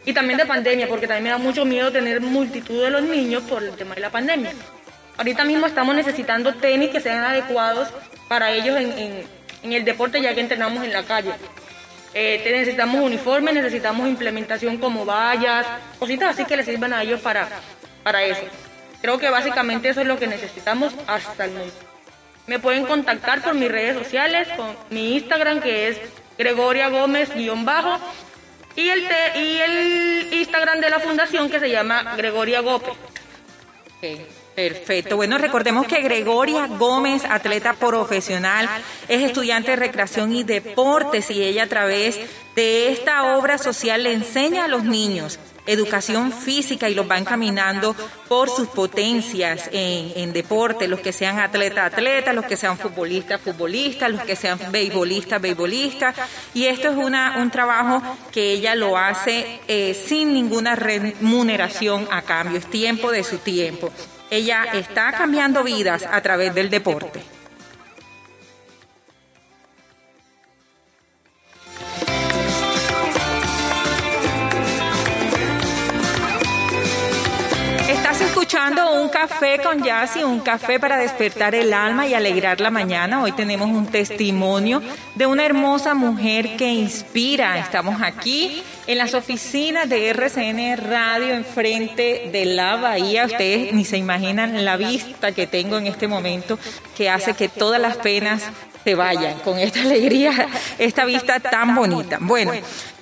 y 0.04 0.12
también 0.12 0.38
de 0.38 0.46
pandemia, 0.46 0.88
porque 0.88 1.06
también 1.06 1.24
me 1.24 1.30
da 1.30 1.38
mucho 1.38 1.64
miedo 1.64 1.92
tener 1.92 2.20
multitud 2.20 2.82
de 2.82 2.90
los 2.90 3.02
niños 3.02 3.42
por 3.44 3.62
el 3.62 3.72
tema 3.72 3.94
de 3.94 4.00
la 4.00 4.10
pandemia. 4.10 4.52
Ahorita 5.16 5.44
mismo 5.44 5.66
estamos 5.66 5.94
necesitando 5.94 6.54
tenis 6.54 6.90
que 6.90 7.00
sean 7.00 7.24
adecuados 7.24 7.88
para 8.28 8.52
ellos 8.52 8.76
en, 8.76 8.92
en- 8.98 9.38
en 9.64 9.72
el 9.72 9.84
deporte 9.84 10.22
ya 10.22 10.32
que 10.34 10.40
entrenamos 10.40 10.84
en 10.84 10.92
la 10.92 11.02
calle. 11.02 11.32
Eh, 12.14 12.42
necesitamos 12.44 13.00
uniformes, 13.02 13.54
necesitamos 13.54 14.08
implementación 14.08 14.78
como 14.78 15.04
vallas, 15.04 15.66
cositas 15.98 16.30
así 16.30 16.44
que 16.44 16.56
les 16.56 16.66
sirvan 16.66 16.92
a 16.92 17.02
ellos 17.02 17.20
para, 17.20 17.48
para 18.02 18.22
eso. 18.24 18.42
Creo 19.00 19.18
que 19.18 19.30
básicamente 19.30 19.90
eso 19.90 20.00
es 20.00 20.06
lo 20.06 20.18
que 20.18 20.26
necesitamos 20.26 20.94
hasta 21.06 21.44
el 21.44 21.52
momento. 21.52 21.76
Me 22.46 22.58
pueden 22.58 22.86
contactar 22.86 23.42
por 23.42 23.54
mis 23.54 23.70
redes 23.70 23.96
sociales, 23.96 24.48
con 24.56 24.74
mi 24.90 25.16
Instagram 25.16 25.60
que 25.60 25.88
es 25.88 26.00
Gregoria 26.38 26.88
Gómez 26.88 27.34
guion 27.34 27.64
bajo 27.64 27.98
y 28.74 28.88
el, 28.88 29.02
y 29.36 29.58
el 29.58 30.32
Instagram 30.32 30.80
de 30.80 30.90
la 30.90 31.00
fundación 31.00 31.50
que 31.50 31.60
se 31.60 31.68
llama 31.68 32.14
Gregoria 32.16 32.60
Gómez. 32.60 32.96
Perfecto. 34.58 35.14
Bueno, 35.14 35.38
recordemos 35.38 35.86
que 35.86 36.00
Gregoria 36.00 36.66
Gómez, 36.66 37.24
atleta 37.24 37.74
profesional, 37.74 38.68
es 39.06 39.22
estudiante 39.22 39.70
de 39.70 39.76
recreación 39.76 40.34
y 40.34 40.42
deportes 40.42 41.30
y 41.30 41.44
ella 41.44 41.62
a 41.62 41.68
través 41.68 42.18
de 42.56 42.90
esta 42.90 43.36
obra 43.36 43.58
social 43.58 44.02
le 44.02 44.14
enseña 44.14 44.64
a 44.64 44.68
los 44.68 44.82
niños 44.82 45.38
educación 45.64 46.32
física 46.32 46.88
y 46.88 46.94
los 46.94 47.08
va 47.08 47.18
encaminando 47.18 47.94
por 48.26 48.50
sus 48.50 48.66
potencias 48.66 49.68
en, 49.70 50.12
en 50.16 50.32
deporte, 50.32 50.88
los 50.88 50.98
que 50.98 51.12
sean 51.12 51.38
atleta, 51.38 51.84
atleta, 51.84 52.32
los 52.32 52.46
que 52.46 52.56
sean 52.56 52.78
futbolistas, 52.78 53.40
futbolistas, 53.40 54.10
los 54.10 54.22
que 54.22 54.34
sean 54.34 54.58
beisbolistas, 54.72 55.40
beisbolistas. 55.40 56.16
Y 56.52 56.64
esto 56.64 56.88
es 56.88 56.96
una, 56.96 57.36
un 57.38 57.52
trabajo 57.52 58.02
que 58.32 58.54
ella 58.54 58.74
lo 58.74 58.98
hace 58.98 59.60
eh, 59.68 59.94
sin 59.94 60.32
ninguna 60.32 60.74
remuneración 60.74 62.08
a 62.10 62.22
cambio, 62.22 62.58
es 62.58 62.66
tiempo 62.66 63.12
de 63.12 63.22
su 63.22 63.38
tiempo. 63.38 63.92
Ella 64.30 64.64
está 64.74 65.12
cambiando 65.12 65.62
vidas 65.64 66.04
a 66.04 66.20
través 66.20 66.54
del 66.54 66.68
deporte. 66.70 67.37
Escuchando 78.68 79.02
un 79.02 79.08
café 79.08 79.58
con 79.62 79.82
Yassi, 79.82 80.22
un 80.22 80.40
café 80.40 80.78
para 80.78 80.98
despertar 80.98 81.54
el 81.54 81.72
alma 81.72 82.06
y 82.06 82.12
alegrar 82.12 82.60
la 82.60 82.70
mañana. 82.70 83.22
Hoy 83.22 83.32
tenemos 83.32 83.68
un 83.68 83.86
testimonio 83.86 84.82
de 85.14 85.26
una 85.26 85.46
hermosa 85.46 85.94
mujer 85.94 86.56
que 86.56 86.68
inspira. 86.68 87.58
Estamos 87.58 88.02
aquí 88.02 88.62
en 88.86 88.98
las 88.98 89.14
oficinas 89.14 89.88
de 89.88 90.10
RCN 90.10 90.76
Radio 90.76 91.34
enfrente 91.34 92.28
de 92.30 92.44
la 92.44 92.76
bahía. 92.76 93.24
Ustedes 93.24 93.72
ni 93.72 93.86
se 93.86 93.96
imaginan 93.96 94.62
la 94.64 94.76
vista 94.76 95.32
que 95.32 95.46
tengo 95.46 95.78
en 95.78 95.86
este 95.86 96.06
momento 96.06 96.58
que 96.96 97.08
hace 97.08 97.32
que 97.32 97.48
todas 97.48 97.80
las 97.80 97.96
penas 97.96 98.42
se 98.84 98.94
vayan 98.94 99.38
con 99.40 99.58
esta 99.58 99.80
alegría, 99.80 100.46
esta 100.78 101.06
vista 101.06 101.40
tan 101.40 101.74
bonita. 101.74 102.18
Bueno, 102.20 102.52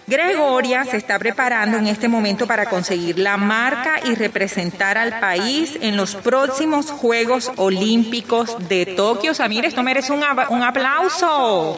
Gregoria 0.08 0.84
se 0.84 0.98
está 0.98 1.18
preparando 1.18 1.78
en 1.78 1.88
este 1.88 2.06
momento 2.06 2.46
para 2.46 2.66
conseguir 2.66 3.18
la 3.18 3.36
marca 3.36 3.98
y 4.04 4.14
representar 4.14 4.96
al 4.96 5.18
país 5.18 5.76
en 5.80 5.96
los 5.96 6.14
próximos 6.14 6.92
Juegos 6.92 7.50
Olímpicos 7.56 8.56
de 8.68 8.86
Tokio. 8.86 9.34
Samir, 9.34 9.64
esto 9.64 9.82
merece 9.82 10.12
un, 10.12 10.22
un 10.50 10.62
aplauso. 10.62 11.76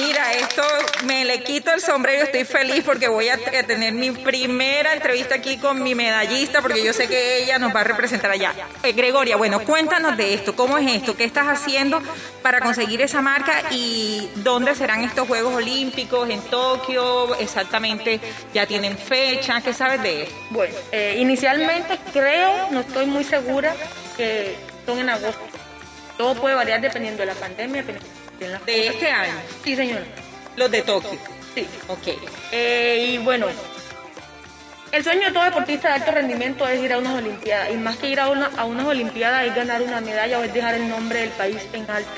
Mira, 0.00 0.32
esto 0.34 0.62
me 1.06 1.24
le 1.24 1.42
quito 1.42 1.68
el 1.80 1.86
sombrero, 1.86 2.24
estoy 2.24 2.44
feliz 2.44 2.82
porque 2.84 3.08
voy 3.08 3.28
a 3.28 3.38
tener 3.66 3.92
mi 3.92 4.10
primera 4.10 4.92
entrevista 4.92 5.36
aquí 5.36 5.56
con 5.56 5.82
mi 5.82 5.94
medallista 5.94 6.60
porque 6.60 6.84
yo 6.84 6.92
sé 6.92 7.08
que 7.08 7.42
ella 7.42 7.58
nos 7.58 7.74
va 7.74 7.80
a 7.80 7.84
representar 7.84 8.30
allá. 8.30 8.52
Eh, 8.82 8.92
Gregoria, 8.92 9.36
bueno, 9.36 9.60
cuéntanos 9.60 10.16
de 10.16 10.34
esto, 10.34 10.54
¿cómo 10.54 10.76
es 10.78 10.86
esto? 10.92 11.16
¿Qué 11.16 11.24
estás 11.24 11.46
haciendo 11.46 12.02
para 12.42 12.60
conseguir 12.60 13.00
esa 13.00 13.22
marca 13.22 13.62
y 13.70 14.28
dónde 14.36 14.74
serán 14.74 15.02
estos 15.04 15.26
Juegos 15.26 15.54
Olímpicos? 15.54 16.28
¿En 16.28 16.42
Tokio? 16.42 17.34
Exactamente, 17.36 18.20
¿ya 18.52 18.66
tienen 18.66 18.96
fecha? 18.98 19.60
¿Qué 19.62 19.72
sabes 19.72 20.02
de 20.02 20.24
esto? 20.24 20.34
Bueno, 20.50 20.74
eh, 20.92 21.16
inicialmente 21.18 21.98
creo, 22.12 22.68
no 22.70 22.80
estoy 22.80 23.06
muy 23.06 23.24
segura, 23.24 23.74
que 24.16 24.54
son 24.84 24.98
en 24.98 25.08
agosto. 25.08 25.40
Todo 26.18 26.34
puede 26.34 26.54
variar 26.54 26.80
dependiendo 26.82 27.20
de 27.20 27.26
la 27.26 27.34
pandemia. 27.34 27.82
dependiendo 27.82 28.64
de 28.66 28.86
este 28.88 29.10
año, 29.10 29.32
Sí, 29.64 29.74
señora. 29.76 30.04
los 30.56 30.70
de 30.70 30.82
Tokio. 30.82 31.39
Sí. 31.54 31.66
Ok. 31.88 32.08
Eh, 32.52 33.06
y 33.12 33.18
bueno, 33.18 33.46
el 34.92 35.04
sueño 35.04 35.26
de 35.28 35.32
todo 35.32 35.44
deportista 35.44 35.88
de 35.88 35.94
alto 35.94 36.10
rendimiento 36.12 36.66
es 36.66 36.80
ir 36.82 36.92
a 36.92 36.98
unas 36.98 37.14
Olimpiadas. 37.14 37.70
Y 37.72 37.76
más 37.76 37.96
que 37.96 38.08
ir 38.08 38.20
a, 38.20 38.28
una- 38.28 38.50
a 38.56 38.64
unas 38.64 38.86
Olimpiadas 38.86 39.44
es 39.46 39.54
ganar 39.54 39.82
una 39.82 40.00
medalla 40.00 40.38
o 40.38 40.42
es 40.44 40.52
dejar 40.52 40.74
el 40.74 40.88
nombre 40.88 41.20
del 41.20 41.30
país 41.30 41.58
en 41.72 41.88
alto. 41.90 42.10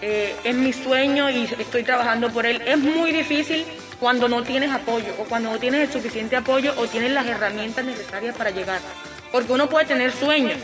Eh, 0.00 0.34
es 0.44 0.54
mi 0.54 0.72
sueño 0.72 1.30
y 1.30 1.44
estoy 1.58 1.84
trabajando 1.84 2.30
por 2.30 2.44
él. 2.46 2.60
Es 2.66 2.76
muy 2.78 3.12
difícil 3.12 3.64
cuando 4.00 4.28
no 4.28 4.42
tienes 4.42 4.70
apoyo 4.72 5.14
o 5.18 5.24
cuando 5.24 5.52
no 5.52 5.58
tienes 5.58 5.82
el 5.88 5.92
suficiente 5.92 6.34
apoyo 6.36 6.74
o 6.76 6.86
tienes 6.88 7.12
las 7.12 7.26
herramientas 7.26 7.84
necesarias 7.84 8.34
para 8.36 8.50
llegar. 8.50 8.80
Porque 9.30 9.52
uno 9.52 9.68
puede 9.68 9.86
tener 9.86 10.12
sueños, 10.12 10.58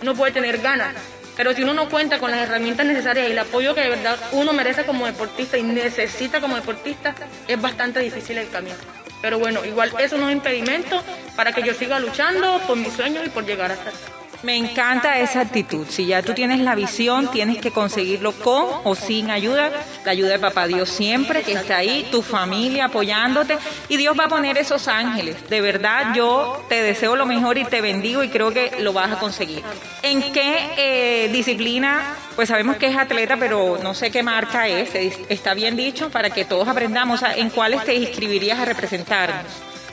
uno 0.00 0.14
puede 0.14 0.32
tener 0.32 0.58
ganas, 0.58 0.94
pero 1.36 1.52
si 1.52 1.62
uno 1.62 1.74
no 1.74 1.88
cuenta 1.88 2.18
con 2.18 2.30
las 2.30 2.40
herramientas 2.40 2.86
necesarias 2.86 3.28
y 3.28 3.32
el 3.32 3.38
apoyo 3.38 3.74
que 3.74 3.82
de 3.82 3.90
verdad 3.90 4.18
uno 4.32 4.52
merece 4.52 4.84
como 4.84 5.06
deportista 5.06 5.58
y 5.58 5.62
necesita 5.62 6.40
como 6.40 6.56
deportista, 6.56 7.14
es 7.48 7.60
bastante 7.60 8.00
difícil 8.00 8.38
el 8.38 8.48
camino. 8.50 8.76
Pero 9.20 9.38
bueno, 9.38 9.64
igual 9.64 9.92
eso 9.98 10.18
no 10.18 10.28
es 10.28 10.36
impedimento 10.36 11.02
para 11.34 11.52
que 11.52 11.62
yo 11.62 11.74
siga 11.74 11.98
luchando 11.98 12.60
por 12.66 12.76
mis 12.76 12.92
sueños 12.92 13.26
y 13.26 13.30
por 13.30 13.44
llegar 13.46 13.72
hasta 13.72 13.90
aquí. 13.90 14.13
Me 14.44 14.56
encanta 14.56 15.18
esa 15.20 15.40
actitud. 15.40 15.86
Si 15.88 16.04
ya 16.06 16.22
tú 16.22 16.34
tienes 16.34 16.60
la 16.60 16.74
visión, 16.74 17.30
tienes 17.30 17.58
que 17.58 17.70
conseguirlo 17.70 18.32
con 18.32 18.66
o 18.84 18.94
sin 18.94 19.30
ayuda. 19.30 19.70
La 20.04 20.12
ayuda 20.12 20.32
de 20.32 20.38
Papá 20.38 20.66
Dios 20.66 20.88
siempre, 20.90 21.42
que 21.42 21.52
está 21.54 21.78
ahí, 21.78 22.06
tu 22.10 22.20
familia 22.20 22.84
apoyándote. 22.86 23.56
Y 23.88 23.96
Dios 23.96 24.14
va 24.18 24.24
a 24.24 24.28
poner 24.28 24.58
esos 24.58 24.86
ángeles. 24.86 25.48
De 25.48 25.60
verdad, 25.62 26.14
yo 26.14 26.62
te 26.68 26.82
deseo 26.82 27.16
lo 27.16 27.24
mejor 27.24 27.56
y 27.56 27.64
te 27.64 27.80
bendigo 27.80 28.22
y 28.22 28.28
creo 28.28 28.52
que 28.52 28.72
lo 28.80 28.92
vas 28.92 29.12
a 29.12 29.18
conseguir. 29.18 29.62
¿En 30.02 30.30
qué 30.32 30.58
eh, 30.76 31.30
disciplina? 31.32 32.02
Pues 32.36 32.48
sabemos 32.50 32.76
que 32.76 32.88
es 32.88 32.96
atleta, 32.96 33.36
pero 33.38 33.78
no 33.82 33.94
sé 33.94 34.10
qué 34.10 34.22
marca 34.22 34.68
es. 34.68 34.94
Es- 34.94 35.18
Está 35.30 35.54
bien 35.54 35.74
dicho 35.76 36.10
para 36.10 36.28
que 36.30 36.44
todos 36.44 36.68
aprendamos. 36.68 37.22
O 37.22 37.26
sea, 37.26 37.34
¿En 37.36 37.48
cuáles 37.48 37.82
te 37.84 37.94
inscribirías 37.94 38.58
a 38.58 38.64
representarnos? 38.66 39.44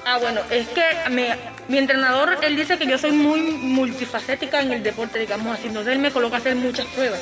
Ah, 0.06 0.18
bueno, 0.20 0.42
es 0.50 0.68
que 0.70 0.84
me, 1.10 1.36
mi 1.68 1.78
entrenador, 1.78 2.38
él 2.42 2.56
dice 2.56 2.78
que 2.78 2.88
yo 2.88 2.98
soy 2.98 3.12
muy 3.12 3.42
multifacética 3.42 4.62
en 4.62 4.74
el 4.74 4.84
deporte, 4.84 5.20
digamos 5.20 5.58
así, 5.58 5.68
entonces 5.68 5.94
él 5.94 6.00
me 6.00 6.12
coloca 6.12 6.38
a 6.38 6.40
hacer 6.40 6.56
muchas 6.56 6.86
pruebas. 6.88 7.20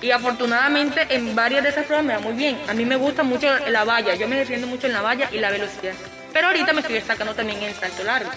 Y 0.00 0.10
afortunadamente 0.10 1.06
en 1.10 1.34
varias 1.34 1.62
de 1.62 1.70
esas 1.70 1.86
pruebas 1.86 2.04
me 2.04 2.14
va 2.14 2.20
muy 2.20 2.34
bien. 2.34 2.58
A 2.68 2.74
mí 2.74 2.84
me 2.84 2.96
gusta 2.96 3.22
mucho 3.22 3.48
la 3.68 3.84
valla, 3.84 4.14
yo 4.14 4.28
me 4.28 4.36
defiendo 4.36 4.66
mucho 4.66 4.86
en 4.86 4.92
la 4.92 5.00
valla 5.00 5.28
y 5.32 5.38
la 5.38 5.50
velocidad. 5.50 5.94
Pero 6.32 6.48
ahorita 6.48 6.72
me 6.72 6.80
estoy 6.80 6.96
destacando 6.96 7.34
también 7.34 7.58
en 7.58 7.68
el 7.68 7.74
salto 7.74 8.04
largo. 8.04 8.30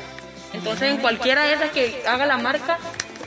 Entonces 0.54 0.92
en 0.92 0.98
cualquiera 0.98 1.44
de 1.44 1.54
esas 1.54 1.72
que 1.72 2.04
haga 2.08 2.26
la 2.26 2.38
marca, 2.38 2.78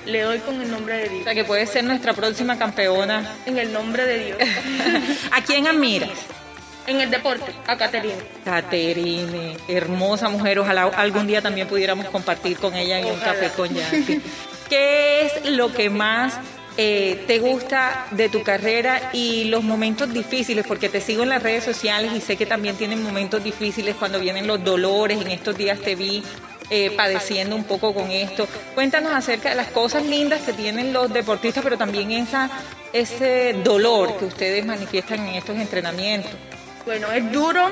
le 0.07 0.23
doy 0.23 0.39
con 0.39 0.61
el 0.61 0.71
nombre 0.71 0.97
de 0.97 1.09
Dios. 1.09 1.21
O 1.21 1.25
sea, 1.25 1.35
que 1.35 1.45
puede 1.45 1.67
ser 1.67 1.85
nuestra 1.85 2.15
próxima 2.15 2.59
campeona. 2.59 3.37
En 3.45 3.59
el 3.59 3.73
nombre 3.73 4.07
de 4.07 4.25
Dios. 4.25 4.39
¿A 5.33 5.43
quién 5.43 5.67
admiras? 5.67 6.11
En 6.91 7.01
el 7.01 7.09
deporte, 7.09 7.53
a 7.69 7.77
Caterine. 7.77 8.17
Caterine, 8.45 9.57
hermosa 9.69 10.29
mujer. 10.29 10.59
Ojalá 10.59 10.87
algún 10.87 11.25
día 11.29 11.41
también 11.41 11.69
pudiéramos 11.69 12.07
compartir 12.07 12.59
con 12.59 12.75
ella 12.75 12.99
en 12.99 13.07
un 13.07 13.21
café 13.21 13.49
con 13.51 13.73
Yancy. 13.73 14.21
¿Qué 14.69 15.27
es 15.27 15.51
lo 15.51 15.73
que 15.73 15.89
más 15.89 16.35
eh, 16.77 17.23
te 17.29 17.39
gusta 17.39 18.07
de 18.11 18.29
tu 18.29 18.43
carrera 18.43 19.11
y 19.13 19.45
los 19.45 19.63
momentos 19.63 20.13
difíciles? 20.13 20.67
Porque 20.67 20.89
te 20.89 21.01
sigo 21.01 21.23
en 21.23 21.29
las 21.29 21.45
redes 21.45 21.63
sociales 21.63 22.11
y 22.13 22.21
sé 22.21 22.37
que 22.37 22.45
también 22.45 22.75
tienen 22.75 23.01
momentos 23.05 23.45
difíciles 23.45 23.95
cuando 23.95 24.19
vienen 24.19 24.49
los 24.49 24.65
dolores. 24.65 25.21
En 25.21 25.31
estos 25.31 25.57
días 25.57 25.79
te 25.79 25.95
vi 25.95 26.25
eh, 26.71 26.91
padeciendo 26.97 27.55
un 27.55 27.63
poco 27.63 27.95
con 27.95 28.11
esto. 28.11 28.49
Cuéntanos 28.75 29.13
acerca 29.13 29.51
de 29.51 29.55
las 29.55 29.69
cosas 29.69 30.05
lindas 30.05 30.41
que 30.41 30.55
tienen 30.55 30.93
los 30.93 31.13
deportistas, 31.13 31.63
pero 31.63 31.79
también 31.79 32.11
esa, 32.11 32.51
ese 32.93 33.53
dolor 33.63 34.17
que 34.19 34.25
ustedes 34.25 34.67
manifiestan 34.67 35.21
en 35.29 35.37
estos 35.37 35.57
entrenamientos. 35.57 36.33
Bueno, 36.85 37.13
es 37.13 37.31
duro 37.33 37.69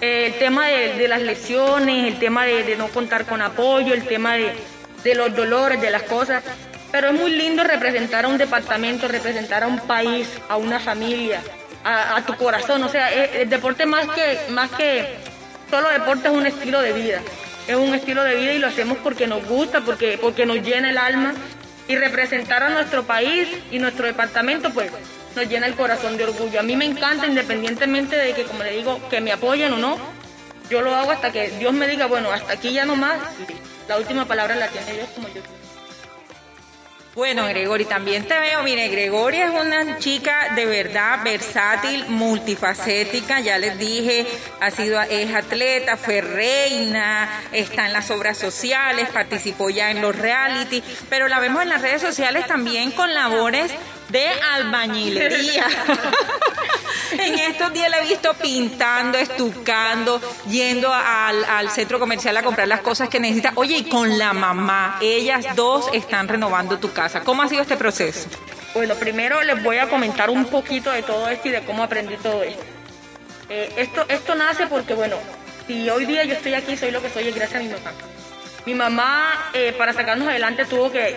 eh, 0.00 0.26
el 0.26 0.38
tema 0.38 0.66
de, 0.66 1.06
las 1.08 1.22
lesiones, 1.22 2.06
el 2.12 2.18
tema 2.18 2.44
de, 2.44 2.76
no 2.76 2.88
contar 2.88 3.24
con 3.24 3.42
apoyo, 3.42 3.94
el 3.94 4.04
tema 4.04 4.34
de, 4.36 5.14
los 5.14 5.34
dolores, 5.34 5.80
de 5.80 5.90
las 5.90 6.02
cosas. 6.04 6.42
Pero 6.90 7.08
es 7.08 7.14
muy 7.14 7.30
lindo 7.32 7.62
representar 7.64 8.24
a 8.24 8.28
un 8.28 8.38
departamento, 8.38 9.08
representar 9.08 9.62
a 9.64 9.66
un 9.66 9.78
país, 9.80 10.26
a 10.48 10.56
una 10.56 10.80
familia, 10.80 11.40
a, 11.84 12.22
tu 12.26 12.34
corazón. 12.36 12.82
O 12.82 12.88
sea, 12.88 13.12
es- 13.12 13.34
el 13.42 13.50
deporte 13.50 13.84
más 13.84 14.06
que, 14.08 14.38
más 14.50 14.70
que 14.70 15.16
solo 15.70 15.88
deporte 15.90 16.28
es 16.28 16.34
un 16.34 16.46
estilo 16.46 16.80
de 16.80 16.92
vida. 16.94 17.20
Es 17.66 17.76
un 17.76 17.94
estilo 17.94 18.24
de 18.24 18.34
vida 18.36 18.52
y 18.54 18.58
lo 18.58 18.68
hacemos 18.68 18.96
porque 19.04 19.26
nos 19.26 19.44
gusta, 19.46 19.82
porque, 19.82 20.18
porque 20.20 20.46
nos 20.46 20.62
llena 20.62 20.88
el 20.88 20.98
alma. 20.98 21.34
Y 21.86 21.96
representar 21.96 22.62
a 22.62 22.68
nuestro 22.70 23.04
país 23.04 23.48
y 23.70 23.78
nuestro 23.78 24.06
departamento, 24.06 24.70
pues 24.70 24.90
llena 25.42 25.66
el 25.66 25.74
corazón 25.74 26.16
de 26.16 26.24
orgullo. 26.24 26.60
A 26.60 26.62
mí 26.62 26.76
me 26.76 26.84
encanta, 26.84 27.26
independientemente 27.26 28.16
de 28.16 28.32
que, 28.34 28.44
como 28.44 28.62
le 28.62 28.76
digo, 28.76 29.00
que 29.08 29.20
me 29.20 29.32
apoyen 29.32 29.72
o 29.72 29.76
no, 29.76 29.98
yo 30.70 30.82
lo 30.82 30.94
hago 30.94 31.10
hasta 31.10 31.32
que 31.32 31.50
Dios 31.50 31.72
me 31.72 31.88
diga, 31.88 32.06
bueno, 32.06 32.30
hasta 32.30 32.52
aquí 32.52 32.72
ya 32.72 32.84
no 32.84 32.96
más. 32.96 33.18
La 33.88 33.96
última 33.96 34.26
palabra 34.26 34.54
la 34.54 34.68
tiene 34.68 34.92
Dios 34.92 35.08
como 35.14 35.28
yo. 35.28 35.40
Bueno, 37.18 37.48
Gregory, 37.48 37.84
también 37.84 38.28
te 38.28 38.38
veo. 38.38 38.62
Mire, 38.62 38.86
Gregory 38.90 39.38
es 39.38 39.50
una 39.50 39.98
chica 39.98 40.52
de 40.54 40.66
verdad 40.66 41.18
versátil, 41.24 42.06
multifacética. 42.06 43.40
Ya 43.40 43.58
les 43.58 43.76
dije, 43.76 44.24
ha 44.60 44.70
sido, 44.70 45.00
es 45.02 45.34
atleta, 45.34 45.96
fue 45.96 46.20
reina, 46.20 47.28
está 47.50 47.86
en 47.86 47.92
las 47.92 48.12
obras 48.12 48.38
sociales, 48.38 49.08
participó 49.12 49.68
ya 49.68 49.90
en 49.90 50.00
los 50.00 50.14
reality, 50.14 50.80
pero 51.10 51.26
la 51.26 51.40
vemos 51.40 51.62
en 51.62 51.70
las 51.70 51.82
redes 51.82 52.02
sociales 52.02 52.46
también 52.46 52.92
con 52.92 53.12
labores 53.12 53.72
de 54.08 54.26
albañilería. 54.26 55.66
en 57.12 57.38
estos 57.38 57.72
días 57.72 57.90
la 57.90 57.98
he 58.00 58.08
visto 58.08 58.34
pintando, 58.34 59.18
estucando, 59.18 60.20
yendo 60.48 60.92
al, 60.92 61.44
al 61.44 61.70
centro 61.70 61.98
comercial 61.98 62.36
a 62.36 62.42
comprar 62.42 62.68
las 62.68 62.80
cosas 62.80 63.08
que 63.08 63.20
necesita. 63.20 63.52
Oye, 63.56 63.78
y 63.78 63.84
con 63.84 64.18
la 64.18 64.32
mamá, 64.32 64.98
ellas 65.00 65.54
dos 65.54 65.88
están 65.92 66.28
renovando 66.28 66.78
tu 66.78 66.92
casa. 66.92 67.20
¿Cómo 67.20 67.42
ha 67.42 67.48
sido 67.48 67.62
este 67.62 67.76
proceso? 67.76 68.28
Bueno, 68.74 68.94
primero 68.94 69.42
les 69.42 69.62
voy 69.62 69.78
a 69.78 69.88
comentar 69.88 70.30
un 70.30 70.44
poquito 70.46 70.90
de 70.90 71.02
todo 71.02 71.28
esto 71.28 71.48
y 71.48 71.52
de 71.52 71.62
cómo 71.62 71.82
aprendí 71.82 72.16
todo 72.16 72.42
esto. 72.42 72.62
Eh, 73.48 73.72
esto, 73.76 74.04
esto 74.08 74.34
nace 74.34 74.66
porque, 74.66 74.94
bueno, 74.94 75.16
si 75.66 75.88
hoy 75.88 76.04
día 76.04 76.24
yo 76.24 76.34
estoy 76.34 76.54
aquí, 76.54 76.76
soy 76.76 76.90
lo 76.90 77.00
que 77.00 77.08
soy, 77.08 77.28
es 77.28 77.34
gracias 77.34 77.60
a 77.60 77.64
mi 77.64 77.70
mamá. 77.70 77.92
Mi 78.66 78.74
mamá, 78.74 79.50
eh, 79.54 79.74
para 79.76 79.94
sacarnos 79.94 80.28
adelante, 80.28 80.66
tuvo 80.66 80.92
que 80.92 81.16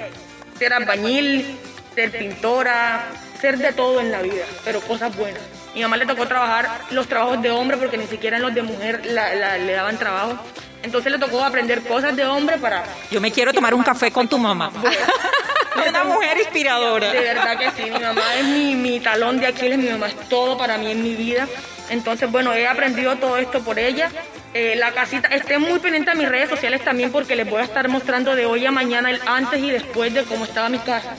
ser 0.57 0.73
albañil, 0.73 1.57
ser 1.95 2.11
pintora, 2.11 3.05
ser 3.39 3.57
de 3.57 3.71
todo 3.73 3.99
en 3.99 4.11
la 4.11 4.21
vida, 4.21 4.43
pero 4.63 4.79
cosas 4.81 5.15
buenas. 5.15 5.41
Mi 5.73 5.81
mamá 5.81 5.97
le 5.97 6.05
tocó 6.05 6.27
trabajar 6.27 6.69
los 6.91 7.07
trabajos 7.07 7.41
de 7.41 7.49
hombre 7.51 7.77
porque 7.77 7.97
ni 7.97 8.07
siquiera 8.07 8.37
en 8.37 8.43
los 8.43 8.53
de 8.53 8.61
mujer 8.61 9.05
la- 9.05 9.33
la- 9.35 9.57
le 9.57 9.73
daban 9.73 9.97
trabajo. 9.97 10.37
Entonces 10.83 11.11
le 11.11 11.19
tocó 11.19 11.43
aprender 11.43 11.81
cosas 11.83 12.15
de 12.15 12.25
hombre 12.25 12.57
para 12.57 12.83
Yo 13.11 13.21
me 13.21 13.31
quiero 13.31 13.53
tomar 13.53 13.73
un 13.73 13.83
café 13.83 14.11
con 14.11 14.27
tu 14.27 14.37
mamá. 14.37 14.71
Una 15.87 16.03
mujer 16.03 16.37
inspiradora. 16.39 17.11
De 17.11 17.19
verdad 17.21 17.57
que 17.57 17.71
sí, 17.71 17.89
mi 17.89 17.99
mamá 17.99 18.35
es 18.37 18.45
mi, 18.45 18.75
mi 18.75 18.99
talón 18.99 19.39
de 19.39 19.47
Aquiles, 19.47 19.77
mi 19.77 19.89
mamá 19.89 20.07
es 20.07 20.15
todo 20.29 20.57
para 20.57 20.77
mí 20.77 20.91
en 20.91 21.01
mi 21.01 21.15
vida. 21.15 21.47
Entonces, 21.89 22.29
bueno, 22.31 22.53
he 22.53 22.67
aprendido 22.67 23.15
todo 23.17 23.37
esto 23.37 23.61
por 23.61 23.79
ella. 23.79 24.09
Eh, 24.53 24.75
la 24.75 24.91
casita, 24.91 25.29
estén 25.29 25.61
muy 25.61 25.79
pendientes 25.79 26.13
a 26.13 26.17
mis 26.17 26.27
redes 26.27 26.49
sociales 26.49 26.83
también 26.83 27.11
porque 27.11 27.35
les 27.35 27.49
voy 27.49 27.61
a 27.61 27.63
estar 27.63 27.87
mostrando 27.87 28.35
de 28.35 28.45
hoy 28.45 28.65
a 28.65 28.71
mañana 28.71 29.09
el 29.09 29.19
antes 29.25 29.61
y 29.61 29.71
después 29.71 30.13
de 30.13 30.23
cómo 30.23 30.43
estaba 30.45 30.67
mi 30.69 30.79
casa. 30.79 31.15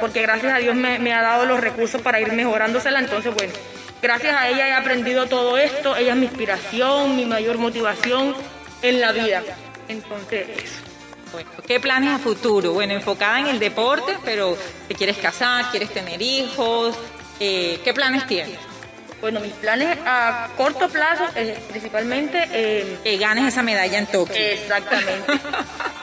Porque 0.00 0.22
gracias 0.22 0.52
a 0.52 0.58
Dios 0.58 0.74
me, 0.74 0.98
me 0.98 1.12
ha 1.12 1.22
dado 1.22 1.44
los 1.44 1.60
recursos 1.60 2.00
para 2.00 2.20
ir 2.20 2.32
mejorándosela. 2.32 3.00
Entonces, 3.00 3.34
bueno, 3.34 3.52
gracias 4.02 4.34
a 4.36 4.48
ella 4.48 4.68
he 4.68 4.72
aprendido 4.72 5.26
todo 5.26 5.58
esto. 5.58 5.96
Ella 5.96 6.12
es 6.12 6.18
mi 6.18 6.26
inspiración, 6.26 7.16
mi 7.16 7.24
mayor 7.26 7.58
motivación 7.58 8.34
en 8.82 9.00
la 9.00 9.12
vida. 9.12 9.42
Entonces, 9.88 10.48
eso. 10.62 10.82
Bueno, 11.32 11.50
¿Qué 11.66 11.80
planes 11.80 12.10
a 12.10 12.18
futuro? 12.18 12.72
Bueno, 12.72 12.94
enfocada 12.94 13.40
en 13.40 13.48
el 13.48 13.58
deporte, 13.58 14.16
pero 14.24 14.56
te 14.88 14.94
quieres 14.94 15.16
casar, 15.18 15.66
quieres 15.70 15.90
tener 15.92 16.22
hijos. 16.22 16.96
eh, 17.40 17.80
¿Qué 17.84 17.92
planes 17.92 18.26
tienes? 18.26 18.58
Bueno, 19.20 19.40
mis 19.40 19.52
planes 19.54 19.98
a 20.06 20.48
corto 20.56 20.88
plazo, 20.88 21.24
eh, 21.34 21.58
principalmente, 21.70 22.38
eh, 22.52 22.98
Que 23.02 23.16
ganes 23.16 23.46
esa 23.46 23.62
medalla 23.62 23.98
en 23.98 24.06
Tokio. 24.06 24.36
exactamente, 24.36 25.32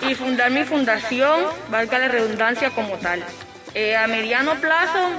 y 0.02 0.16
fundar 0.16 0.50
mi 0.52 0.64
fundación, 0.66 1.46
valga 1.70 2.00
la 2.00 2.08
redundancia 2.10 2.72
como 2.72 2.96
tal. 2.98 3.24
Eh, 3.76 3.96
a 3.96 4.08
mediano 4.08 4.56
plazo, 4.62 5.10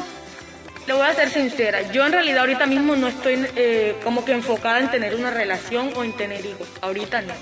le 0.87 0.93
voy 0.93 1.07
a 1.07 1.15
ser 1.15 1.31
sincera, 1.31 1.91
yo 1.93 2.07
en 2.07 2.13
realidad 2.13 2.41
ahorita 2.41 2.67
mismo 2.67 2.95
no 2.95 3.09
estoy 3.09 3.47
eh, 3.57 3.97
como 4.05 4.25
que 4.25 4.33
enfocada 4.33 4.79
en 4.81 4.91
tener 4.91 5.15
una 5.15 5.31
relación 5.31 5.91
o 5.97 6.05
en 6.05 6.13
tener 6.13 6.45
hijos, 6.47 6.69
ahorita 6.81 7.23
no. 7.23 7.35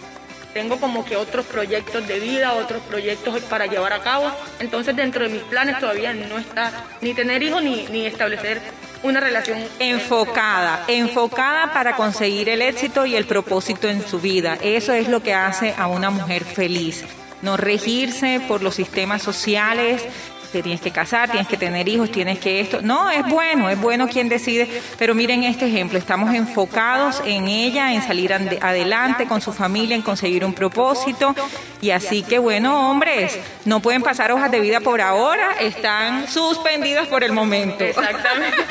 Tengo 0.55 0.79
como 0.79 1.05
que 1.05 1.17
otros 1.17 1.47
proyectos 1.47 2.07
de 2.07 2.21
vida, 2.21 2.53
otros 2.53 2.83
proyectos 2.83 3.41
para 3.45 3.67
llevar 3.67 3.95
a 3.95 4.01
cabo. 4.01 4.31
Entonces 4.61 4.95
dentro 4.95 5.25
de 5.25 5.31
mis 5.31 5.43
planes 5.45 5.79
todavía 5.79 6.13
no 6.13 6.39
está 6.39 6.71
ni 7.01 7.15
tener 7.15 7.43
hijos 7.43 7.63
ni, 7.63 7.87
ni 7.87 8.05
establecer 8.05 8.61
una 9.03 9.21
relación 9.21 9.59
Enfocada, 9.79 10.85
enfocada 10.89 11.73
para 11.73 11.97
conseguir 11.97 12.49
el 12.51 12.63
éxito 12.63 13.07
y 13.07 13.17
el 13.17 13.25
propósito 13.25 13.89
en 13.89 14.07
su 14.07 14.21
vida. 14.21 14.59
Eso 14.63 14.93
es 14.93 15.09
lo 15.09 15.23
que 15.23 15.35
hace 15.35 15.75
a 15.77 15.87
una 15.89 16.11
mujer 16.11 16.45
feliz. 16.45 17.05
No 17.41 17.57
regirse 17.57 18.41
por 18.47 18.63
los 18.63 18.75
sistemas 18.75 19.23
sociales, 19.23 20.05
te 20.53 20.63
tienes 20.63 20.81
que 20.81 20.91
casar, 20.91 21.31
tienes 21.31 21.49
que 21.49 21.57
tener 21.57 21.89
hijos, 21.89 22.13
tienes 22.13 22.39
que 22.39 22.61
esto. 22.61 22.83
No, 22.83 23.11
es 23.11 23.27
bueno, 23.27 23.71
es 23.71 23.81
bueno 23.81 24.07
quien 24.07 24.29
decide. 24.29 24.69
Pero 24.99 25.15
miren 25.15 25.43
este 25.45 25.67
ejemplo, 25.67 25.99
estamos 25.99 26.33
enfocados 26.35 27.23
en 27.25 27.49
ella, 27.49 27.93
en 27.95 28.03
salir 28.03 28.33
adelante 28.33 29.27
con 29.27 29.41
su 29.41 29.53
familia, 29.53 29.97
en 29.97 30.03
conseguir 30.03 30.45
un 30.45 30.53
propósito. 30.53 31.35
Y 31.81 31.91
así 31.91 32.23
que 32.23 32.39
bueno, 32.39 32.91
hombres, 32.91 33.39
no 33.65 33.81
pueden 33.81 34.03
pasar 34.03 34.31
hojas 34.31 34.51
de 34.51 34.61
vida 34.61 34.81
por 34.81 35.01
ahora, 35.01 35.53
están 35.59 36.29
suspendidos 36.29 37.09
por 37.09 37.25
el 37.25 37.33
momento. 37.33 37.83
Exactamente. 37.83 38.63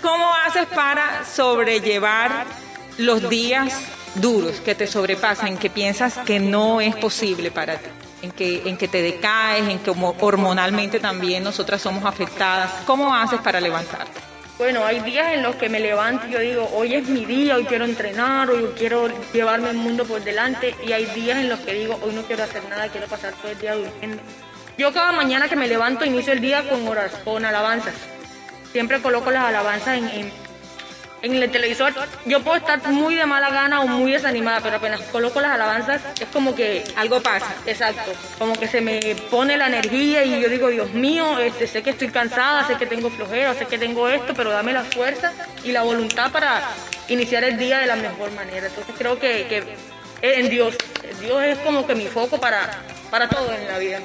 ¿Cómo 0.00 0.32
haces 0.46 0.66
para 0.66 1.24
sobrellevar 1.24 2.46
los 2.98 3.28
días 3.28 3.74
duros 4.14 4.60
que 4.60 4.74
te 4.74 4.86
sobrepasan, 4.86 5.58
que 5.58 5.68
piensas 5.68 6.18
que 6.18 6.38
no 6.38 6.80
es 6.80 6.94
posible 6.94 7.50
para 7.50 7.76
ti? 7.76 7.95
En 8.22 8.30
que, 8.30 8.62
en 8.66 8.76
que 8.76 8.88
te 8.88 9.02
decaes, 9.02 9.68
en 9.68 9.78
que 9.78 9.90
hormonalmente 9.90 10.98
también 11.00 11.44
nosotras 11.44 11.82
somos 11.82 12.04
afectadas. 12.04 12.70
¿Cómo 12.86 13.14
haces 13.14 13.40
para 13.40 13.60
levantarte? 13.60 14.20
Bueno, 14.58 14.86
hay 14.86 15.00
días 15.00 15.34
en 15.34 15.42
los 15.42 15.56
que 15.56 15.68
me 15.68 15.80
levanto 15.80 16.26
y 16.26 16.30
yo 16.30 16.38
digo, 16.38 16.70
hoy 16.72 16.94
es 16.94 17.06
mi 17.08 17.26
día, 17.26 17.56
hoy 17.56 17.64
quiero 17.64 17.84
entrenar, 17.84 18.48
hoy 18.48 18.70
quiero 18.78 19.08
llevarme 19.34 19.68
el 19.68 19.76
mundo 19.76 20.06
por 20.06 20.24
delante. 20.24 20.74
Y 20.86 20.92
hay 20.92 21.04
días 21.06 21.38
en 21.38 21.50
los 21.50 21.60
que 21.60 21.74
digo, 21.74 21.98
hoy 22.02 22.14
no 22.14 22.22
quiero 22.22 22.44
hacer 22.44 22.64
nada, 22.70 22.88
quiero 22.88 23.06
pasar 23.06 23.34
todo 23.34 23.52
el 23.52 23.58
día 23.58 23.74
durmiendo. 23.74 24.22
Yo 24.78 24.92
cada 24.94 25.12
mañana 25.12 25.48
que 25.48 25.56
me 25.56 25.68
levanto 25.68 26.06
inicio 26.06 26.32
el 26.32 26.40
día 26.40 26.66
con 26.68 26.88
horas, 26.88 27.12
con 27.22 27.44
alabanzas. 27.44 27.94
Siempre 28.72 29.02
coloco 29.02 29.30
las 29.30 29.44
alabanzas 29.44 29.98
en, 29.98 30.08
en, 30.08 30.32
en 31.22 31.42
el 31.42 31.50
televisor. 31.50 31.92
Yo 32.24 32.42
puedo 32.42 32.56
estar 32.56 32.86
muy 32.88 33.14
de 33.14 33.26
mala 33.26 33.50
gana 33.50 33.80
o 33.80 33.86
muy 33.86 34.12
desanimada, 34.12 34.60
pero 34.60 34.76
apenas 34.76 35.00
coloco 35.02 35.40
las 35.40 35.52
alabanzas 35.52 36.02
es 36.20 36.28
como 36.32 36.54
que 36.54 36.84
Algo 36.96 37.20
pasa. 37.22 37.54
Exacto, 37.66 38.12
como 38.38 38.54
que 38.54 38.68
se 38.68 38.80
me 38.80 39.00
pone 39.30 39.56
la 39.56 39.66
energía 39.66 40.24
y 40.24 40.40
yo 40.40 40.48
digo, 40.48 40.68
Dios 40.68 40.92
mío, 40.92 41.38
este, 41.38 41.66
sé 41.66 41.82
que 41.82 41.90
estoy 41.90 42.08
cansada, 42.08 42.66
sé 42.66 42.76
que 42.76 42.86
tengo 42.86 43.10
flojera, 43.10 43.54
sé 43.54 43.66
que 43.66 43.78
tengo 43.78 44.08
esto, 44.08 44.34
pero 44.34 44.50
dame 44.50 44.72
la 44.72 44.84
fuerza 44.84 45.32
y 45.64 45.72
la 45.72 45.82
voluntad 45.82 46.30
para 46.30 46.62
iniciar 47.08 47.44
el 47.44 47.58
día 47.58 47.78
de 47.78 47.86
la 47.86 47.96
mejor 47.96 48.30
manera. 48.32 48.66
Entonces 48.66 48.94
creo 48.96 49.18
que, 49.18 49.46
que 49.48 49.76
en 50.22 50.48
Dios, 50.48 50.76
Dios 51.20 51.42
es 51.42 51.58
como 51.58 51.86
que 51.86 51.94
mi 51.94 52.06
foco 52.06 52.38
para, 52.38 52.70
para 53.10 53.28
todo 53.28 53.52
en 53.52 53.66
la 53.68 53.78
vida. 53.78 54.00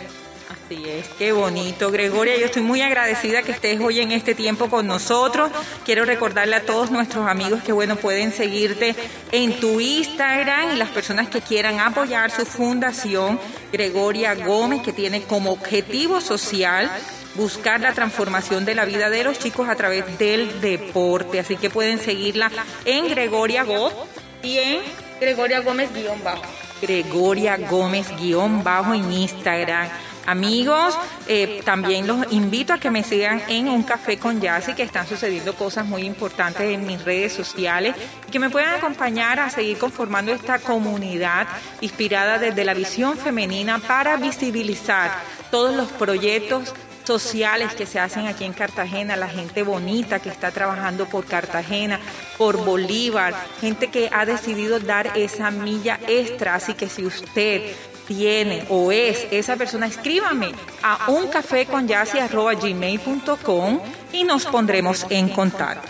Así 0.72 0.90
es, 0.90 1.10
qué 1.18 1.34
bonito, 1.34 1.92
Gregoria. 1.92 2.38
Yo 2.38 2.46
estoy 2.46 2.62
muy 2.62 2.82
agradecida 2.82 3.44
que 3.44 3.52
estés 3.52 3.78
hoy 3.82 4.00
en 4.00 4.14
este 4.14 4.34
tiempo 4.34 4.70
con 4.70 4.88
nosotros. 4.88 5.52
Quiero 5.84 6.06
recordarle 6.06 6.56
a 6.56 6.66
todos 6.66 6.92
nuestros 6.92 7.28
amigos 7.28 7.62
que, 7.62 7.74
bueno, 7.74 7.98
pueden 7.98 8.32
seguirte 8.32 8.96
en 9.34 9.60
tu 9.60 9.82
Instagram 9.82 10.72
y 10.72 10.78
las 10.78 10.88
personas 10.88 11.28
que 11.28 11.42
quieran 11.42 11.82
apoyar 11.82 12.32
su 12.32 12.46
fundación, 12.46 13.38
Gregoria 13.74 14.34
Gómez, 14.34 14.82
que 14.82 14.94
tiene 14.94 15.24
como 15.24 15.52
objetivo 15.52 16.22
social 16.22 16.90
buscar 17.36 17.82
la 17.82 17.92
transformación 17.92 18.64
de 18.64 18.74
la 18.74 18.86
vida 18.86 19.10
de 19.10 19.26
los 19.26 19.40
chicos 19.40 19.68
a 19.68 19.76
través 19.76 20.18
del 20.20 20.62
deporte. 20.62 21.42
Así 21.42 21.58
que 21.58 21.70
pueden 21.70 22.00
seguirla 22.00 22.50
en 22.86 23.10
Gregoria 23.10 23.66
Gómez 23.66 23.94
y 24.42 24.58
en 24.58 24.80
Gregoria 25.20 25.60
Gómez 25.60 25.94
guion 25.94 26.24
bajo. 26.24 26.44
Gregoria 26.82 27.58
Gómez 27.58 28.08
guion 28.18 28.64
bajo 28.64 28.94
en 28.94 29.12
Instagram. 29.12 29.90
Amigos, 30.26 30.98
eh, 31.28 31.62
también 31.66 32.06
los 32.06 32.32
invito 32.32 32.74
a 32.74 32.78
que 32.78 32.92
me 32.92 33.04
sigan 33.04 33.42
en 33.48 33.68
Un 33.68 33.84
Café 33.84 34.18
con 34.18 34.40
Yassi, 34.40 34.74
que 34.74 34.84
están 34.84 35.08
sucediendo 35.08 35.56
cosas 35.56 35.86
muy 35.86 36.04
importantes 36.04 36.62
en 36.62 36.86
mis 36.86 37.04
redes 37.04 37.34
sociales 37.34 37.96
que 38.32 38.40
me 38.40 38.50
puedan 38.50 38.76
acompañar 38.76 39.40
a 39.40 39.50
seguir 39.50 39.78
conformando 39.78 40.32
esta 40.32 40.60
comunidad 40.60 41.48
inspirada 41.82 42.38
desde 42.38 42.64
la 42.64 42.74
visión 42.74 43.18
femenina 43.18 43.80
para 43.80 44.18
visibilizar 44.18 45.12
todos 45.50 45.76
los 45.76 45.90
proyectos 45.90 46.74
sociales 47.04 47.74
que 47.74 47.86
se 47.86 48.00
hacen 48.00 48.28
aquí 48.28 48.46
en 48.46 48.54
Cartagena, 48.54 49.16
la 49.16 49.28
gente 49.28 49.64
bonita 49.64 50.20
que 50.20 50.30
está 50.30 50.52
trabajando 50.52 51.08
por 51.08 51.26
Cartagena, 51.26 52.00
por 52.38 52.64
Bolívar, 52.64 53.34
gente 53.60 53.90
que 53.90 54.10
ha 54.14 54.26
decidido 54.26 54.80
dar 54.80 55.12
esa 55.18 55.52
milla 55.52 56.00
extra. 56.08 56.56
Así 56.56 56.74
que 56.74 56.88
si 56.88 57.06
usted 57.06 57.74
tiene 58.08 58.64
o 58.70 58.92
es 58.92 59.28
esa 59.32 59.56
persona, 59.56 59.88
escríbame 59.88 60.52
a 60.84 61.10
uncafeconyasi.gmail.com 61.10 63.80
y 64.12 64.24
nos 64.24 64.46
pondremos 64.46 65.08
en 65.10 65.30
contacto. 65.30 65.88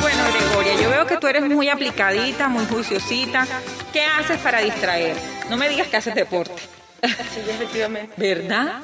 Bueno, 0.00 0.22
Gregoria, 0.32 0.80
yo 0.80 0.90
veo 0.90 1.06
que 1.06 1.16
tú 1.16 1.26
eres 1.26 1.42
muy 1.42 1.68
aplicadita, 1.68 2.48
muy 2.48 2.64
juiciosita. 2.66 3.46
¿Qué 3.92 4.04
haces 4.04 4.38
para 4.38 4.60
distraer? 4.60 5.16
No 5.48 5.56
me 5.56 5.68
digas 5.68 5.88
que 5.88 5.96
haces 5.96 6.14
deporte. 6.14 6.62
Sí, 7.02 7.40
efectivamente. 7.48 8.14
¿Verdad? 8.16 8.80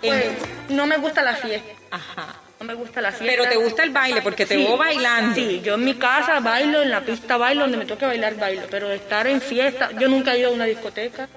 Pues 0.00 0.32
no 0.68 0.86
me 0.86 0.96
gusta 0.96 1.22
la 1.22 1.36
fiesta. 1.36 1.72
Ajá. 1.90 2.41
No 2.62 2.68
me 2.68 2.74
gusta 2.74 3.00
la 3.00 3.10
fiesta. 3.10 3.26
Pero 3.36 3.48
te 3.50 3.56
gusta 3.56 3.82
el 3.82 3.90
baile 3.90 4.22
porque 4.22 4.46
te 4.46 4.54
Sí. 4.54 4.62
veo 4.62 4.76
bailando. 4.76 5.34
Sí, 5.34 5.60
yo 5.64 5.74
en 5.74 5.84
mi 5.84 5.94
casa 5.94 6.38
bailo, 6.38 6.80
en 6.82 6.90
la 6.92 7.00
pista 7.00 7.36
bailo, 7.36 7.62
donde 7.62 7.76
me 7.76 7.86
toque 7.86 8.06
bailar 8.06 8.36
bailo. 8.36 8.62
Pero 8.70 8.88
estar 8.92 9.26
en 9.26 9.40
fiesta, 9.40 9.90
yo 9.98 10.06
nunca 10.08 10.32
he 10.34 10.38
ido 10.38 10.50
a 10.50 10.52
una 10.52 10.64
discoteca, 10.64 11.28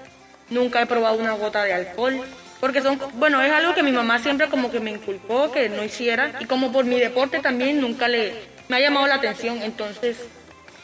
nunca 0.50 0.80
he 0.80 0.86
probado 0.86 1.16
una 1.16 1.32
gota 1.32 1.64
de 1.64 1.72
alcohol. 1.72 2.20
Porque 2.60 2.80
son, 2.80 3.00
bueno, 3.14 3.42
es 3.42 3.50
algo 3.50 3.74
que 3.74 3.82
mi 3.82 3.90
mamá 3.90 4.20
siempre 4.20 4.48
como 4.48 4.70
que 4.70 4.78
me 4.78 4.92
inculcó 4.92 5.50
que 5.50 5.68
no 5.68 5.82
hiciera. 5.82 6.30
Y 6.38 6.44
como 6.44 6.70
por 6.70 6.84
mi 6.84 7.00
deporte 7.00 7.40
también 7.40 7.80
nunca 7.80 8.06
le, 8.06 8.32
me 8.68 8.76
ha 8.76 8.80
llamado 8.80 9.08
la 9.08 9.16
atención. 9.16 9.60
Entonces, 9.62 10.16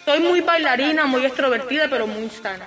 soy 0.05 0.19
muy 0.19 0.41
bailarina, 0.41 1.05
muy 1.07 1.25
extrovertida, 1.25 1.87
pero 1.89 2.09
muy 2.09 2.29
sana. 2.31 2.67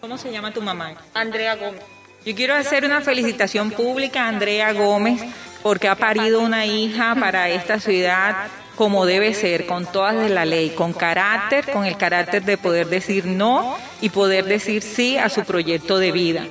¿Cómo 0.00 0.16
se 0.16 0.32
llama 0.32 0.52
tu 0.52 0.62
mamá? 0.62 0.94
Andrea 1.12 1.54
Gómez. 1.56 1.82
Yo 2.24 2.34
quiero 2.34 2.54
hacer 2.54 2.86
una 2.86 3.02
felicitación 3.02 3.70
pública 3.70 4.24
a 4.24 4.28
Andrea 4.28 4.72
Gómez 4.72 5.20
porque 5.62 5.88
ha 5.88 5.94
parido 5.94 6.40
una 6.40 6.66
hija 6.66 7.14
para 7.18 7.48
esta 7.48 7.80
ciudad 7.80 8.48
como 8.76 9.04
debe 9.04 9.34
ser, 9.34 9.66
con 9.66 9.84
todas 9.84 10.16
de 10.16 10.30
la 10.30 10.46
ley, 10.46 10.70
con 10.70 10.94
carácter, 10.94 11.70
con 11.70 11.84
el 11.84 11.98
carácter 11.98 12.44
de 12.44 12.56
poder 12.56 12.88
decir 12.88 13.26
no 13.26 13.76
y 14.00 14.08
poder 14.08 14.46
decir 14.46 14.80
sí 14.80 15.18
a 15.18 15.28
su 15.28 15.44
proyecto 15.44 15.98
de 15.98 16.12
vida. 16.12 16.46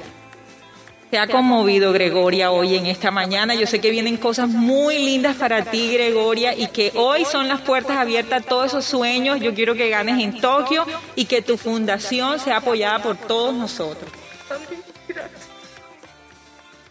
Se 1.10 1.18
ha 1.18 1.26
conmovido 1.26 1.92
Gregoria 1.92 2.52
hoy 2.52 2.76
en 2.76 2.86
esta 2.86 3.10
mañana. 3.10 3.56
Yo 3.56 3.66
sé 3.66 3.82
que 3.82 3.90
vienen 3.90 4.18
cosas 4.18 4.48
muy 4.48 5.00
lindas 5.00 5.38
para 5.38 5.66
ti, 5.66 5.92
Gregoria, 5.92 6.54
y 6.54 6.68
que 6.68 6.92
hoy 6.94 7.26
son 7.26 7.48
las 7.48 7.62
puertas 7.62 7.98
abiertas 7.98 8.44
a 8.44 8.48
todos 8.48 8.68
esos 8.68 8.86
sueños. 8.86 9.40
Yo 9.40 9.56
quiero 9.56 9.74
que 9.74 9.90
ganes 9.90 10.24
en 10.24 10.40
Tokio 10.40 10.86
y 11.16 11.26
que 11.26 11.42
tu 11.42 11.58
fundación 11.58 12.40
sea 12.40 12.58
apoyada 12.58 13.02
por 13.02 13.18
todos 13.18 13.56
nosotros. 13.56 14.12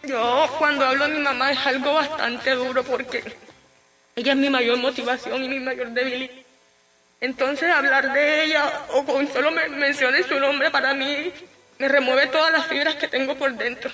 Yo 0.08 0.48
cuando 0.56 0.86
hablo 0.86 1.06
de 1.06 1.16
mi 1.16 1.20
mamá 1.20 1.52
es 1.52 1.66
algo 1.66 1.92
bastante 1.92 2.52
duro 2.52 2.82
porque 2.82 3.22
ella 4.16 4.32
es 4.32 4.38
mi 4.38 4.48
mayor 4.48 4.78
motivación 4.78 5.44
y 5.44 5.48
mi 5.50 5.60
mayor 5.60 5.88
debilidad. 5.88 6.32
Entonces 7.20 7.70
hablar 7.70 8.14
de 8.14 8.44
ella 8.44 8.86
o 8.94 9.04
con 9.04 9.30
solo 9.30 9.50
me 9.50 9.68
menciones 9.68 10.24
su 10.24 10.40
nombre 10.40 10.70
para 10.70 10.94
mí 10.94 11.30
me 11.78 11.88
remueve 11.88 12.28
todas 12.28 12.50
las 12.50 12.66
fibras 12.68 12.94
que 12.94 13.08
tengo 13.08 13.34
por 13.34 13.52
dentro. 13.52 13.90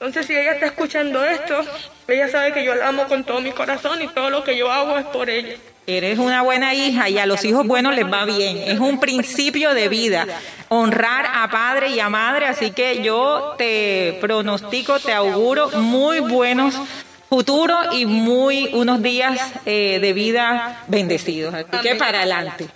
Entonces 0.00 0.24
si 0.24 0.32
ella 0.34 0.52
está 0.52 0.64
escuchando 0.64 1.22
esto, 1.22 1.60
ella 2.08 2.26
sabe 2.28 2.54
que 2.54 2.64
yo 2.64 2.74
la 2.74 2.88
amo 2.88 3.04
con 3.04 3.22
todo 3.22 3.42
mi 3.42 3.52
corazón 3.52 4.00
y 4.00 4.08
todo 4.08 4.30
lo 4.30 4.42
que 4.42 4.56
yo 4.56 4.72
hago 4.72 4.96
es 4.96 5.04
por 5.04 5.28
ella. 5.28 5.56
Eres 5.86 6.18
una 6.18 6.40
buena 6.40 6.72
hija 6.72 7.10
y 7.10 7.18
a 7.18 7.26
los 7.26 7.44
hijos 7.44 7.66
buenos 7.66 7.94
les 7.94 8.10
va 8.10 8.24
bien. 8.24 8.56
Es 8.58 8.78
un 8.78 8.98
principio 8.98 9.74
de 9.74 9.90
vida. 9.90 10.26
Honrar 10.68 11.26
a 11.34 11.50
padre 11.50 11.90
y 11.90 12.00
a 12.00 12.08
madre. 12.08 12.46
Así 12.46 12.70
que 12.70 13.02
yo 13.02 13.56
te 13.58 14.16
pronostico, 14.22 14.98
te 15.00 15.12
auguro 15.12 15.68
muy 15.70 16.20
buenos 16.20 16.80
futuros 17.28 17.88
y 17.92 18.06
muy 18.06 18.70
unos 18.72 19.02
días 19.02 19.52
eh, 19.66 19.98
de 20.00 20.12
vida 20.14 20.82
bendecidos. 20.86 21.52
Así 21.52 21.78
que 21.82 21.94
para 21.96 22.20
adelante. 22.20 22.68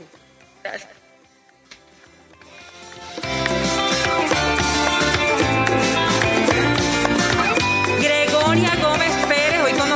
Gracias. 0.62 0.93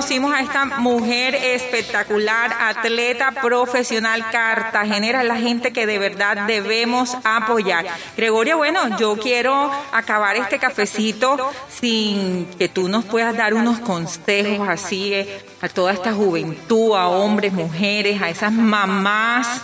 Conocimos 0.09 0.33
a 0.33 0.41
esta 0.41 0.65
mujer 0.65 1.35
espectacular, 1.35 2.51
atleta 2.59 3.31
profesional 3.31 4.25
cartagenera, 4.31 5.23
la 5.23 5.37
gente 5.37 5.71
que 5.71 5.85
de 5.85 5.99
verdad 5.99 6.47
debemos 6.47 7.15
apoyar. 7.25 7.85
Gregoria, 8.17 8.57
bueno, 8.57 8.97
yo 8.97 9.19
quiero 9.19 9.71
acabar 9.93 10.37
este 10.37 10.59
cafecito 10.59 11.37
sin 11.69 12.47
que 12.59 12.71
tú 12.71 12.89
nos 12.89 13.05
puedas 13.05 13.37
dar 13.37 13.53
unos 13.53 13.81
consejos 13.81 14.67
así 14.67 15.13
eh, 15.13 15.45
a 15.61 15.69
toda 15.69 15.93
esta 15.93 16.15
juventud, 16.15 16.97
a 16.97 17.09
hombres, 17.09 17.53
mujeres, 17.53 18.23
a 18.23 18.31
esas 18.31 18.53
mamás 18.53 19.61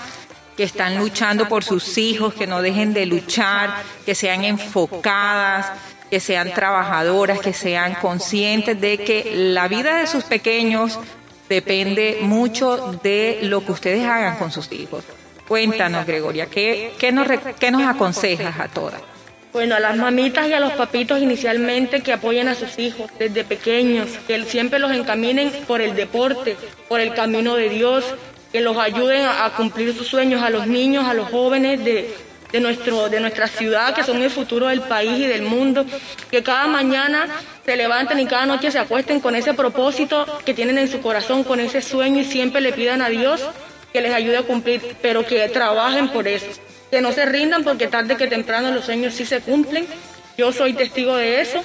que 0.59 0.65
están 0.65 0.99
luchando 0.99 1.49
por 1.49 1.65
sus 1.65 1.97
hijos, 1.97 2.35
que 2.35 2.47
no 2.47 2.61
dejen 2.61 2.93
de 2.93 3.07
luchar, 3.07 3.83
que 4.05 4.15
sean 4.15 4.45
enfocadas, 4.45 5.73
que 6.15 6.21
sean 6.21 6.55
trabajadoras, 6.55 7.41
que 7.41 7.53
sean 7.53 7.97
conscientes 7.97 8.81
de 8.81 8.99
que 8.99 9.33
la 9.35 9.67
vida 9.67 9.97
de 9.97 10.07
sus 10.07 10.23
pequeños 10.23 10.97
depende 11.49 12.19
mucho 12.21 13.01
de 13.03 13.41
lo 13.43 13.67
que 13.67 13.73
ustedes 13.73 14.07
hagan 14.07 14.37
con 14.37 14.53
sus 14.53 14.71
hijos. 14.71 15.03
Cuéntanos, 15.49 16.07
Gregoria, 16.07 16.47
¿qué, 16.47 16.93
qué 17.01 17.11
nos, 17.11 17.27
qué 17.59 17.73
nos 17.73 17.83
aconsejas 17.83 18.61
a 18.61 18.69
todas? 18.69 19.03
Bueno, 19.53 19.75
a 19.75 19.81
las 19.81 19.97
mamitas 19.97 20.47
y 20.47 20.53
a 20.53 20.61
los 20.61 20.75
papitos 20.75 21.21
inicialmente 21.21 22.01
que 22.01 22.13
apoyen 22.13 22.47
a 22.47 22.55
sus 22.55 22.79
hijos 22.79 23.11
desde 23.19 23.43
pequeños, 23.43 24.09
que 24.29 24.45
siempre 24.45 24.79
los 24.79 24.93
encaminen 24.93 25.51
por 25.67 25.81
el 25.81 25.97
deporte, 25.97 26.57
por 26.89 27.01
el 27.01 27.13
camino 27.13 27.57
de 27.57 27.71
Dios, 27.71 28.05
que 28.53 28.61
los 28.61 28.77
ayuden 28.77 29.27
a 29.27 29.51
cumplir 29.57 29.93
sus 29.97 30.07
sueños 30.07 30.45
a 30.45 30.51
los 30.51 30.69
niños, 30.69 31.07
a 31.09 31.15
los 31.15 31.29
jóvenes 31.29 31.85
de, 31.85 32.15
de, 32.55 32.61
nuestro, 32.61 33.09
de 33.09 33.19
nuestra 33.19 33.49
ciudad, 33.49 33.93
que 33.97 34.05
son 34.05 34.23
el 34.23 34.31
futuro 34.31 34.69
del 34.69 34.81
país 34.83 35.19
y 35.19 35.27
del 35.27 35.43
mundo, 35.43 35.85
que 36.31 36.45
cada 36.45 36.69
mañana 36.69 37.27
se 37.67 37.77
levanten 37.77 38.21
y 38.21 38.27
cada 38.27 38.47
noche 38.47 38.71
se 38.71 38.79
acuesten 38.79 39.19
con 39.19 39.35
ese 39.35 39.55
propósito 39.55 40.25
que 40.45 40.55
tienen 40.55 40.79
en 40.79 40.87
su 40.87 41.01
corazón, 41.01 41.43
con 41.43 41.59
ese 41.59 41.83
sueño 41.83 42.21
y 42.21 42.25
siempre 42.25 42.61
le 42.61 42.73
pidan 42.73 43.03
a 43.03 43.09
Dios 43.09 43.43
que 43.93 44.01
les 44.01 44.15
ayude 44.15 44.37
a 44.37 44.45
cumplir, 44.45 44.81
pero 45.03 45.27
que 45.27 45.49
trabajen 45.49 46.11
por 46.11 46.29
eso, 46.29 46.47
que 46.93 47.01
no 47.01 47.11
se 47.11 47.27
rindan 47.27 47.65
porque 47.65 47.89
tarde 47.89 48.17
que 48.17 48.29
temprano 48.29 48.71
los 48.71 48.85
sueños 48.85 49.15
sí 49.15 49.27
se 49.27 49.41
cumplen. 49.41 49.89
Yo 50.39 50.53
soy 50.53 50.75
testigo 50.75 51.17
de 51.17 51.41
eso. 51.41 51.61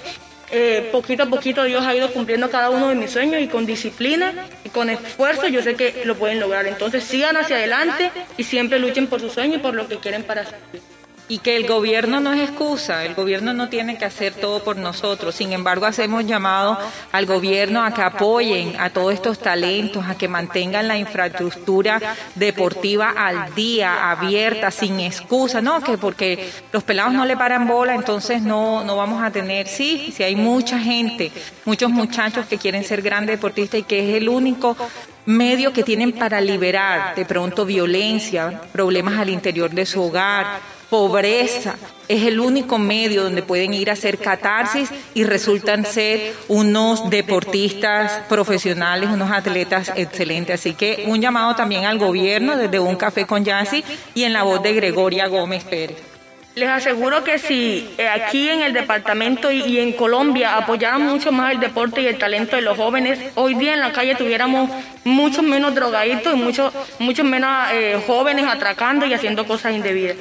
Eh, 0.52 0.90
poquito 0.92 1.24
a 1.24 1.26
poquito 1.28 1.64
Dios 1.64 1.86
ha 1.86 1.96
ido 1.96 2.12
cumpliendo 2.12 2.50
cada 2.50 2.72
uno 2.72 2.90
de 2.90 2.96
mis 2.96 3.12
sueños 3.12 3.42
y 3.42 3.48
con 3.48 3.66
disciplina 3.66 4.34
y 4.64 4.70
con 4.70 4.90
esfuerzo 4.90 5.48
yo 5.48 5.62
sé 5.62 5.76
que 5.76 6.04
lo 6.06 6.16
pueden 6.16 6.40
lograr. 6.40 6.66
Entonces 6.66 7.04
sigan 7.04 7.38
hacia 7.38 7.58
adelante 7.58 8.12
y 8.38 8.44
siempre 8.44 8.80
luchen 8.80 9.08
por 9.08 9.20
sus 9.20 9.34
sueños 9.34 9.58
y 9.58 9.60
por 9.60 9.76
lo 9.76 9.88
que 9.88 9.98
quieren 9.98 10.24
para 10.24 10.46
su. 10.46 10.52
Y 11.30 11.38
que 11.38 11.56
el 11.56 11.68
gobierno 11.68 12.20
no 12.20 12.34
es 12.34 12.50
excusa, 12.50 13.06
el 13.06 13.14
gobierno 13.14 13.54
no 13.54 13.70
tiene 13.70 14.00
que 14.00 14.06
hacer 14.06 14.34
todo 14.34 14.64
por 14.64 14.78
nosotros. 14.78 15.36
Sin 15.36 15.54
embargo, 15.54 15.86
hacemos 15.86 16.26
llamado 16.26 16.78
al 17.12 17.28
gobierno 17.28 17.84
a 17.84 17.94
que 17.94 18.02
apoyen 18.02 18.76
a 18.80 18.90
todos 18.90 19.14
estos 19.14 19.38
talentos, 19.38 20.06
a 20.08 20.18
que 20.18 20.28
mantengan 20.28 20.88
la 20.88 20.98
infraestructura 20.98 22.02
deportiva 22.34 23.14
al 23.16 23.54
día, 23.54 24.10
abierta, 24.10 24.72
sin 24.72 25.00
excusa. 25.00 25.62
No, 25.62 25.82
que 25.82 26.00
porque 26.00 26.50
los 26.74 26.84
pelados 26.84 27.14
no 27.14 27.26
le 27.26 27.38
paran 27.38 27.68
bola, 27.68 27.94
entonces 27.94 28.42
no, 28.42 28.84
no 28.84 28.98
vamos 28.98 29.22
a 29.22 29.30
tener. 29.30 29.68
Sí, 29.68 30.12
sí 30.16 30.24
hay 30.24 30.36
mucha 30.36 30.80
gente, 30.80 31.32
muchos 31.64 31.92
muchachos 31.92 32.48
que 32.48 32.58
quieren 32.58 32.84
ser 32.84 33.04
grandes 33.04 33.38
deportistas 33.38 33.82
y 33.82 33.84
que 33.84 34.10
es 34.10 34.16
el 34.18 34.30
único 34.30 34.76
medio 35.28 35.72
que 35.74 35.84
tienen 35.84 36.12
para 36.14 36.42
liberar 36.42 37.14
de 37.14 37.24
pronto 37.24 37.64
violencia, 37.66 38.62
problemas 38.72 39.20
al 39.20 39.30
interior 39.30 39.70
de 39.70 39.86
su 39.86 40.02
hogar, 40.02 40.79
pobreza. 40.90 41.76
Es 42.08 42.24
el 42.24 42.40
único 42.40 42.80
medio 42.80 43.24
donde 43.24 43.44
pueden 43.44 43.74
ir 43.74 43.90
a 43.90 43.94
hacer 43.94 44.18
catarsis 44.18 44.90
y 45.14 45.24
resultan 45.24 45.86
ser 45.86 46.34
unos 46.48 47.10
deportistas 47.10 48.24
profesionales, 48.28 49.10
unos 49.10 49.32
atletas 49.32 49.92
excelentes. 49.96 50.60
Así 50.60 50.74
que 50.74 51.06
un 51.08 51.22
llamado 51.22 51.56
también 51.56 51.86
al 51.86 52.00
gobierno 52.00 52.58
desde 52.58 52.80
un 52.80 52.96
café 52.96 53.26
con 53.26 53.46
Yancy 53.46 53.84
y 54.16 54.24
en 54.24 54.34
la 54.34 54.44
voz 54.44 54.64
de 54.64 54.74
Gregoria 54.74 55.28
Gómez 55.28 55.64
Pérez. 55.64 55.98
Les 56.56 56.68
aseguro 56.68 57.24
que 57.24 57.38
si 57.38 57.88
eh, 57.98 58.08
aquí 58.10 58.50
en 58.50 58.62
el 58.62 58.74
departamento 58.74 59.52
y, 59.52 59.80
en 59.80 59.94
Colombia 59.94 60.58
apoyaran 60.58 61.04
mucho 61.04 61.32
más 61.32 61.54
el 61.54 61.60
deporte 61.60 62.02
y 62.02 62.08
el 62.08 62.18
talento 62.18 62.56
de 62.56 62.64
los 62.64 62.76
jóvenes, 62.76 63.20
hoy 63.36 63.54
día 63.54 63.74
en 63.74 63.80
la 63.80 63.94
calle 63.94 64.16
tuviéramos 64.16 64.70
mucho 65.06 65.44
menos 65.44 65.76
drogaditos 65.76 66.34
y 66.34 66.38
mucho, 66.38 66.74
mucho 66.98 67.24
menos 67.24 67.72
eh, 67.72 68.02
jóvenes 68.06 68.46
atracando 68.46 69.06
y 69.06 69.14
haciendo 69.14 69.46
cosas 69.46 69.74
indebidas. 69.74 70.18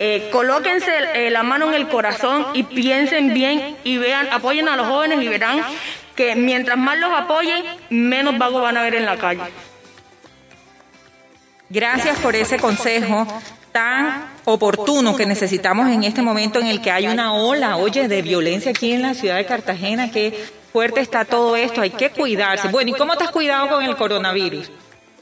Eh, 0.00 0.28
colóquense 0.30 0.90
eh, 1.14 1.30
la 1.30 1.42
mano 1.42 1.68
en 1.68 1.74
el 1.74 1.88
corazón 1.88 2.46
y 2.54 2.62
piensen 2.62 3.34
bien 3.34 3.76
y 3.82 3.98
vean, 3.98 4.28
apoyen 4.32 4.68
a 4.68 4.76
los 4.76 4.86
jóvenes 4.86 5.20
y 5.20 5.28
verán 5.28 5.60
que 6.14 6.36
mientras 6.36 6.78
más 6.78 6.98
los 6.98 7.12
apoyen, 7.12 7.64
menos 7.90 8.38
vagos 8.38 8.62
van 8.62 8.76
a 8.76 8.82
ver 8.82 8.94
en 8.94 9.06
la 9.06 9.16
calle. 9.16 9.42
Gracias 11.68 12.18
por 12.18 12.34
ese 12.34 12.58
consejo 12.58 13.26
tan 13.72 14.24
oportuno 14.44 15.14
que 15.16 15.26
necesitamos 15.26 15.88
en 15.88 16.04
este 16.04 16.22
momento 16.22 16.58
en 16.58 16.66
el 16.66 16.80
que 16.80 16.90
hay 16.90 17.06
una 17.06 17.34
ola, 17.34 17.76
oye, 17.76 18.08
de 18.08 18.22
violencia 18.22 18.70
aquí 18.70 18.92
en 18.92 19.02
la 19.02 19.14
ciudad 19.14 19.36
de 19.36 19.46
Cartagena, 19.46 20.10
qué 20.10 20.32
fuerte 20.72 21.00
está 21.00 21.24
todo 21.24 21.56
esto, 21.56 21.80
hay 21.82 21.90
que 21.90 22.10
cuidarse. 22.10 22.68
Bueno, 22.68 22.90
¿y 22.90 22.94
cómo 22.94 23.16
te 23.16 23.24
has 23.24 23.30
cuidado 23.30 23.68
con 23.68 23.84
el 23.84 23.96
coronavirus? 23.96 24.70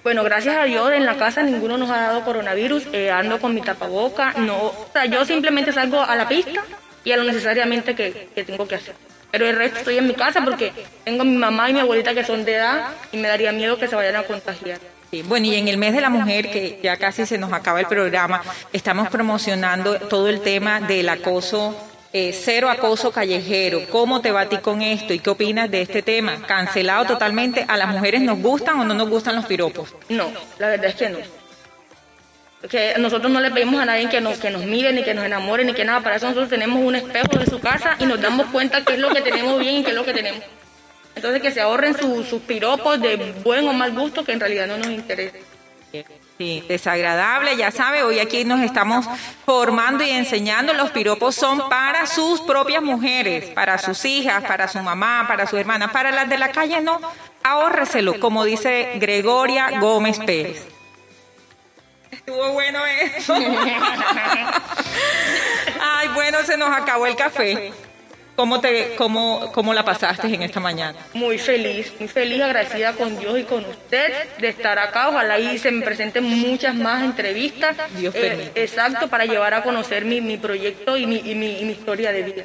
Bueno, 0.06 0.22
gracias 0.22 0.56
a 0.56 0.62
Dios 0.66 0.92
en 0.92 1.04
la 1.04 1.16
casa 1.16 1.42
ninguno 1.42 1.78
nos 1.78 1.90
ha 1.90 1.96
dado 1.96 2.24
coronavirus, 2.24 2.84
eh, 2.92 3.10
ando 3.10 3.40
con 3.40 3.52
mi 3.52 3.60
tapaboca, 3.60 4.34
no, 4.34 4.56
o 4.56 4.86
sea, 4.92 5.06
yo 5.06 5.24
simplemente 5.24 5.72
salgo 5.72 6.00
a 6.00 6.14
la 6.14 6.28
pista 6.28 6.62
y 7.02 7.10
a 7.10 7.16
lo 7.16 7.24
necesariamente 7.24 7.96
que, 7.96 8.28
que 8.32 8.44
tengo 8.44 8.68
que 8.68 8.76
hacer. 8.76 8.94
Pero 9.32 9.48
el 9.48 9.56
resto 9.56 9.78
estoy 9.80 9.98
en 9.98 10.06
mi 10.06 10.14
casa 10.14 10.44
porque 10.44 10.72
tengo 11.02 11.22
a 11.22 11.24
mi 11.24 11.34
mamá 11.34 11.70
y 11.70 11.72
mi 11.72 11.80
abuelita 11.80 12.14
que 12.14 12.22
son 12.22 12.44
de 12.44 12.54
edad 12.54 12.90
y 13.10 13.16
me 13.16 13.26
daría 13.26 13.50
miedo 13.50 13.78
que 13.78 13.88
se 13.88 13.96
vayan 13.96 14.14
a 14.14 14.22
contagiar. 14.22 14.78
Bueno, 15.24 15.46
y 15.46 15.56
en 15.56 15.66
el 15.66 15.76
mes 15.76 15.92
de 15.92 16.00
la 16.00 16.08
mujer, 16.08 16.52
que 16.52 16.78
ya 16.84 16.96
casi 16.98 17.26
se 17.26 17.36
nos 17.36 17.52
acaba 17.52 17.80
el 17.80 17.86
programa, 17.86 18.42
estamos 18.72 19.08
promocionando 19.08 19.98
todo 19.98 20.28
el 20.28 20.40
tema 20.40 20.78
del 20.78 21.08
acoso 21.08 21.76
eh, 22.18 22.32
cero 22.32 22.70
acoso 22.70 23.12
callejero. 23.12 23.82
¿Cómo 23.90 24.22
te 24.22 24.32
va 24.32 24.40
a 24.42 24.48
ti 24.48 24.56
con 24.56 24.80
esto 24.80 25.12
y 25.12 25.18
qué 25.18 25.28
opinas 25.28 25.70
de 25.70 25.82
este 25.82 26.00
tema? 26.00 26.40
¿Cancelado 26.46 27.04
totalmente? 27.04 27.66
¿A 27.68 27.76
las 27.76 27.88
mujeres 27.88 28.22
nos 28.22 28.38
gustan 28.38 28.80
o 28.80 28.84
no 28.84 28.94
nos 28.94 29.10
gustan 29.10 29.36
los 29.36 29.44
piropos? 29.44 29.94
No, 30.08 30.32
la 30.58 30.68
verdad 30.70 30.86
es 30.86 30.94
que 30.94 31.10
no. 31.10 31.18
Que 32.70 32.94
nosotros 32.96 33.30
no 33.30 33.38
le 33.38 33.50
pedimos 33.50 33.82
a 33.82 33.84
nadie 33.84 34.08
que 34.08 34.22
nos, 34.22 34.38
que 34.38 34.48
nos 34.48 34.64
mire, 34.64 34.94
ni 34.94 35.04
que 35.04 35.12
nos 35.12 35.26
enamore, 35.26 35.62
ni 35.66 35.74
que 35.74 35.84
nada. 35.84 36.00
Para 36.00 36.16
eso 36.16 36.24
nosotros 36.24 36.48
tenemos 36.48 36.82
un 36.82 36.96
espejo 36.96 37.38
de 37.38 37.44
su 37.44 37.60
casa 37.60 37.96
y 37.98 38.06
nos 38.06 38.18
damos 38.18 38.46
cuenta 38.46 38.82
qué 38.82 38.94
es 38.94 38.98
lo 38.98 39.10
que 39.10 39.20
tenemos 39.20 39.60
bien 39.60 39.76
y 39.76 39.84
qué 39.84 39.90
es 39.90 39.96
lo 39.96 40.06
que 40.06 40.14
tenemos. 40.14 40.42
Entonces 41.16 41.42
que 41.42 41.50
se 41.50 41.60
ahorren 41.60 41.94
sus 41.98 42.40
piropos 42.40 42.98
de 42.98 43.34
buen 43.44 43.68
o 43.68 43.74
mal 43.74 43.92
gusto 43.92 44.24
que 44.24 44.32
en 44.32 44.40
realidad 44.40 44.66
no 44.66 44.78
nos 44.78 44.88
interesa. 44.88 45.36
Sí, 46.38 46.62
desagradable, 46.68 47.56
ya 47.56 47.70
sabe, 47.70 48.02
hoy 48.02 48.18
aquí 48.18 48.44
nos 48.44 48.60
estamos 48.60 49.06
formando 49.46 50.04
y 50.04 50.10
enseñando, 50.10 50.74
los 50.74 50.90
piropos 50.90 51.34
son 51.34 51.70
para 51.70 52.06
sus 52.06 52.42
propias 52.42 52.82
mujeres, 52.82 53.46
para 53.54 53.78
sus 53.78 54.04
hijas, 54.04 54.44
para 54.44 54.68
su 54.68 54.78
mamá, 54.80 55.24
para 55.26 55.46
su 55.46 55.56
hermana, 55.56 55.92
para 55.92 56.10
las 56.10 56.28
de 56.28 56.36
la 56.36 56.50
calle 56.50 56.82
no, 56.82 57.00
ahórreselo, 57.42 58.20
como 58.20 58.44
dice 58.44 58.92
Gregoria 58.96 59.80
Gómez 59.80 60.18
Pérez. 60.18 60.66
Estuvo 62.10 62.52
bueno 62.52 62.84
eso. 62.84 63.34
Ay, 65.80 66.08
bueno, 66.12 66.38
se 66.44 66.58
nos 66.58 66.76
acabó 66.76 67.06
el 67.06 67.16
café. 67.16 67.72
¿Cómo, 68.36 68.60
te, 68.60 68.94
cómo, 68.96 69.50
¿Cómo 69.52 69.72
la 69.72 69.82
pasaste 69.82 70.26
en 70.26 70.42
esta 70.42 70.60
mañana? 70.60 70.98
Muy 71.14 71.38
feliz, 71.38 71.92
muy 71.98 72.06
feliz, 72.08 72.42
agradecida 72.42 72.92
con 72.92 73.18
Dios 73.18 73.38
y 73.38 73.44
con 73.44 73.64
usted 73.64 74.12
de 74.38 74.48
estar 74.48 74.78
acá. 74.78 75.08
Ojalá 75.08 75.38
y 75.38 75.56
se 75.56 75.70
me 75.70 75.82
presenten 75.82 76.24
muchas 76.24 76.74
más 76.74 77.02
entrevistas. 77.02 77.76
Dios 77.96 78.14
eh, 78.14 78.50
Exacto, 78.54 79.08
para 79.08 79.24
llevar 79.24 79.54
a 79.54 79.62
conocer 79.62 80.04
mi, 80.04 80.20
mi 80.20 80.36
proyecto 80.36 80.98
y 80.98 81.06
mi, 81.06 81.16
y 81.16 81.34
mi, 81.34 81.60
y 81.60 81.64
mi 81.64 81.72
historia 81.72 82.12
de 82.12 82.22
vida. 82.22 82.44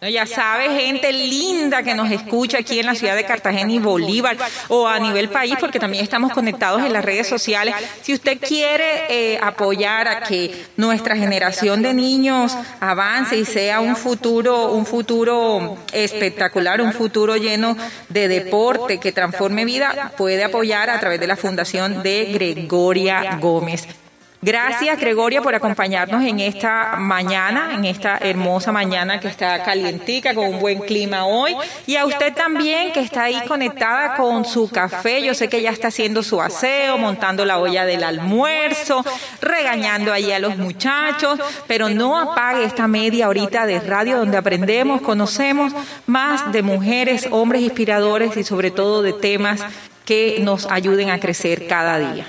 Ya 0.00 0.24
sabe, 0.24 0.70
gente 0.80 1.12
linda 1.12 1.82
que 1.82 1.94
nos 1.94 2.10
escucha 2.10 2.58
aquí 2.58 2.80
en 2.80 2.86
la 2.86 2.94
ciudad 2.94 3.14
de 3.14 3.24
Cartagena 3.24 3.70
y 3.70 3.78
Bolívar 3.78 4.34
o 4.68 4.88
a 4.88 4.98
nivel 4.98 5.28
país, 5.28 5.56
porque 5.60 5.78
también 5.78 6.02
estamos 6.02 6.32
conectados 6.32 6.82
en 6.82 6.94
las 6.94 7.04
redes 7.04 7.28
sociales. 7.28 7.74
Si 8.00 8.14
usted 8.14 8.38
quiere 8.40 9.04
eh, 9.10 9.38
apoyar 9.42 10.08
a 10.08 10.20
que 10.22 10.64
nuestra 10.78 11.16
generación 11.16 11.82
de 11.82 11.92
niños 11.92 12.56
avance 12.80 13.36
y 13.36 13.44
sea 13.44 13.80
un 13.80 13.94
futuro, 13.94 14.72
un 14.72 14.86
futuro 14.86 15.76
espectacular, 15.92 16.80
un 16.80 16.94
futuro 16.94 17.36
lleno 17.36 17.76
de 18.08 18.26
deporte 18.28 18.98
que 18.98 19.12
transforme 19.12 19.66
vida, 19.66 20.12
puede 20.16 20.44
apoyar 20.44 20.88
a 20.88 20.98
través 20.98 21.20
de 21.20 21.26
la 21.26 21.36
fundación 21.36 22.02
de 22.02 22.24
Gregoria 22.32 23.36
Gómez. 23.38 23.86
Gracias, 24.42 24.98
Gregoria, 24.98 25.42
por 25.42 25.54
acompañarnos 25.54 26.24
en 26.24 26.40
esta 26.40 26.96
mañana, 26.96 27.74
en 27.74 27.84
esta 27.84 28.16
hermosa 28.16 28.72
mañana 28.72 29.20
que 29.20 29.28
está 29.28 29.62
calientica, 29.62 30.34
con 30.34 30.46
un 30.46 30.58
buen 30.58 30.78
clima 30.78 31.26
hoy. 31.26 31.54
Y 31.86 31.96
a 31.96 32.06
usted 32.06 32.32
también, 32.32 32.90
que 32.92 33.00
está 33.00 33.24
ahí 33.24 33.38
conectada 33.46 34.14
con 34.14 34.46
su 34.46 34.70
café. 34.70 35.22
Yo 35.22 35.34
sé 35.34 35.48
que 35.48 35.60
ya 35.60 35.70
está 35.70 35.88
haciendo 35.88 36.22
su 36.22 36.40
aseo, 36.40 36.96
montando 36.96 37.44
la 37.44 37.58
olla 37.58 37.84
del 37.84 38.02
almuerzo, 38.02 39.04
regañando 39.42 40.10
ahí 40.10 40.32
a 40.32 40.38
los 40.38 40.56
muchachos, 40.56 41.38
pero 41.66 41.90
no 41.90 42.18
apague 42.18 42.64
esta 42.64 42.88
media 42.88 43.28
horita 43.28 43.66
de 43.66 43.78
radio 43.80 44.16
donde 44.16 44.38
aprendemos, 44.38 45.02
conocemos 45.02 45.74
más 46.06 46.50
de 46.50 46.62
mujeres, 46.62 47.28
hombres 47.30 47.60
inspiradores 47.60 48.34
y 48.38 48.44
sobre 48.44 48.70
todo 48.70 49.02
de 49.02 49.12
temas 49.12 49.60
que 50.06 50.38
nos 50.40 50.64
ayuden 50.70 51.10
a 51.10 51.20
crecer 51.20 51.66
cada 51.66 51.98
día. 51.98 52.26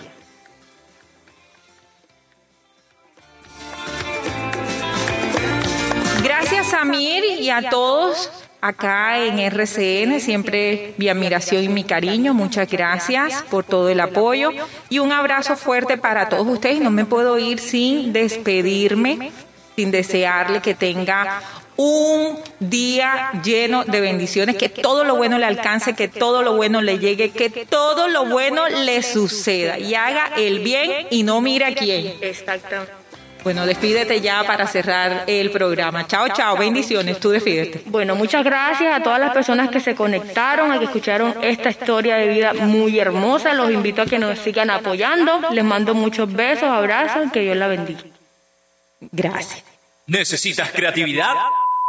Samir 6.71 7.25
y 7.41 7.49
a 7.49 7.69
todos 7.69 8.31
acá 8.61 9.25
en 9.25 9.39
RCN, 9.39 10.21
siempre 10.21 10.93
mi 10.97 11.09
admiración 11.09 11.63
y 11.63 11.67
mi 11.67 11.83
cariño. 11.83 12.33
Muchas 12.33 12.69
gracias 12.69 13.43
por 13.49 13.65
todo 13.65 13.89
el 13.89 13.99
apoyo 13.99 14.51
y 14.89 14.99
un 14.99 15.11
abrazo 15.11 15.57
fuerte 15.57 15.97
para 15.97 16.29
todos 16.29 16.47
ustedes. 16.47 16.79
No 16.79 16.89
me 16.89 17.03
puedo 17.03 17.37
ir 17.37 17.59
sin 17.59 18.13
despedirme, 18.13 19.31
sin 19.75 19.91
desearle 19.91 20.61
que 20.61 20.73
tenga 20.73 21.41
un 21.75 22.39
día 22.59 23.31
lleno 23.43 23.83
de 23.83 23.99
bendiciones, 23.99 24.55
que 24.55 24.69
todo 24.69 25.03
lo 25.03 25.17
bueno 25.17 25.37
le 25.39 25.47
alcance, 25.47 25.93
que 25.93 26.07
todo 26.07 26.41
lo 26.41 26.55
bueno 26.55 26.81
le 26.81 26.99
llegue, 26.99 27.31
que 27.31 27.49
todo 27.49 28.07
lo 28.07 28.25
bueno 28.25 28.69
le 28.69 29.03
suceda 29.03 29.77
y 29.77 29.95
haga 29.95 30.31
el 30.37 30.59
bien 30.59 31.07
y 31.09 31.23
no 31.23 31.41
mire 31.41 31.65
a 31.65 31.75
quién. 31.75 32.13
Exactamente. 32.21 33.00
Bueno, 33.43 33.65
despídete 33.65 34.21
ya 34.21 34.43
para 34.43 34.67
cerrar 34.67 35.23
el 35.25 35.49
programa. 35.49 36.05
Chao, 36.05 36.27
chao, 36.29 36.57
bendiciones, 36.57 37.19
tú 37.19 37.31
despídete. 37.31 37.81
Bueno, 37.85 38.15
muchas 38.15 38.43
gracias 38.43 38.93
a 38.95 39.01
todas 39.01 39.19
las 39.19 39.33
personas 39.33 39.69
que 39.69 39.79
se 39.79 39.95
conectaron, 39.95 40.71
a 40.71 40.77
que 40.77 40.85
escucharon 40.85 41.35
esta 41.41 41.69
historia 41.69 42.17
de 42.17 42.27
vida 42.27 42.53
muy 42.53 42.99
hermosa. 42.99 43.53
Los 43.53 43.71
invito 43.71 44.03
a 44.03 44.05
que 44.05 44.19
nos 44.19 44.37
sigan 44.39 44.69
apoyando. 44.69 45.41
Les 45.51 45.63
mando 45.63 45.95
muchos 45.95 46.31
besos, 46.31 46.69
abrazos, 46.69 47.31
que 47.31 47.39
Dios 47.41 47.57
la 47.57 47.67
bendiga. 47.67 48.01
Gracias. 49.11 49.63
¿Necesitas 50.05 50.71
creatividad? 50.71 51.33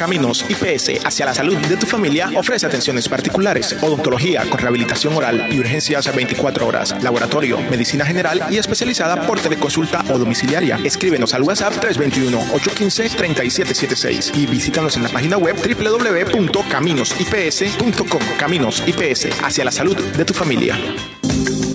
Caminos 0.00 0.44
IPS 0.48 1.04
hacia 1.04 1.26
la 1.26 1.34
salud 1.34 1.58
de 1.58 1.76
tu 1.76 1.86
familia 1.86 2.30
ofrece 2.34 2.64
atenciones 2.64 3.06
particulares, 3.06 3.76
odontología 3.82 4.48
con 4.48 4.58
rehabilitación 4.58 5.14
oral 5.14 5.52
y 5.52 5.60
urgencias 5.60 6.16
24 6.16 6.66
horas, 6.66 6.94
laboratorio, 7.02 7.60
medicina 7.70 8.06
general 8.06 8.46
y 8.50 8.56
especializada 8.56 9.26
por 9.26 9.38
teleconsulta 9.38 10.02
o 10.08 10.16
domiciliaria. 10.16 10.80
Escríbenos 10.82 11.34
al 11.34 11.42
WhatsApp 11.42 11.74
321-815-3776 11.84 14.38
y 14.38 14.46
visítanos 14.46 14.96
en 14.96 15.02
la 15.02 15.10
página 15.10 15.36
web 15.36 15.54
www.caminosips.com. 15.54 18.22
Caminos 18.38 18.82
IPS 18.86 19.42
hacia 19.42 19.66
la 19.66 19.70
salud 19.70 19.98
de 19.98 20.24
tu 20.24 20.32
familia. 20.32 20.78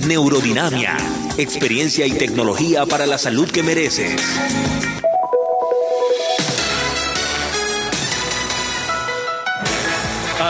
Neurodinamia, 0.07 0.97
experiencia 1.37 2.07
y 2.07 2.13
tecnología 2.13 2.87
para 2.87 3.05
la 3.05 3.19
salud 3.19 3.47
que 3.51 3.61
mereces. 3.61 4.19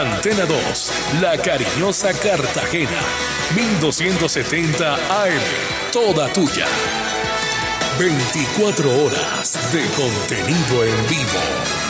Antena 0.05 0.45
2, 0.45 0.91
La 1.19 1.35
Cariñosa 1.35 2.13
Cartagena, 2.13 2.99
1270 3.55 4.93
AM, 4.93 5.41
toda 5.91 6.31
tuya. 6.31 6.67
24 7.97 9.03
horas 9.03 9.73
de 9.73 9.83
contenido 9.95 10.83
en 10.83 11.07
vivo. 11.07 11.85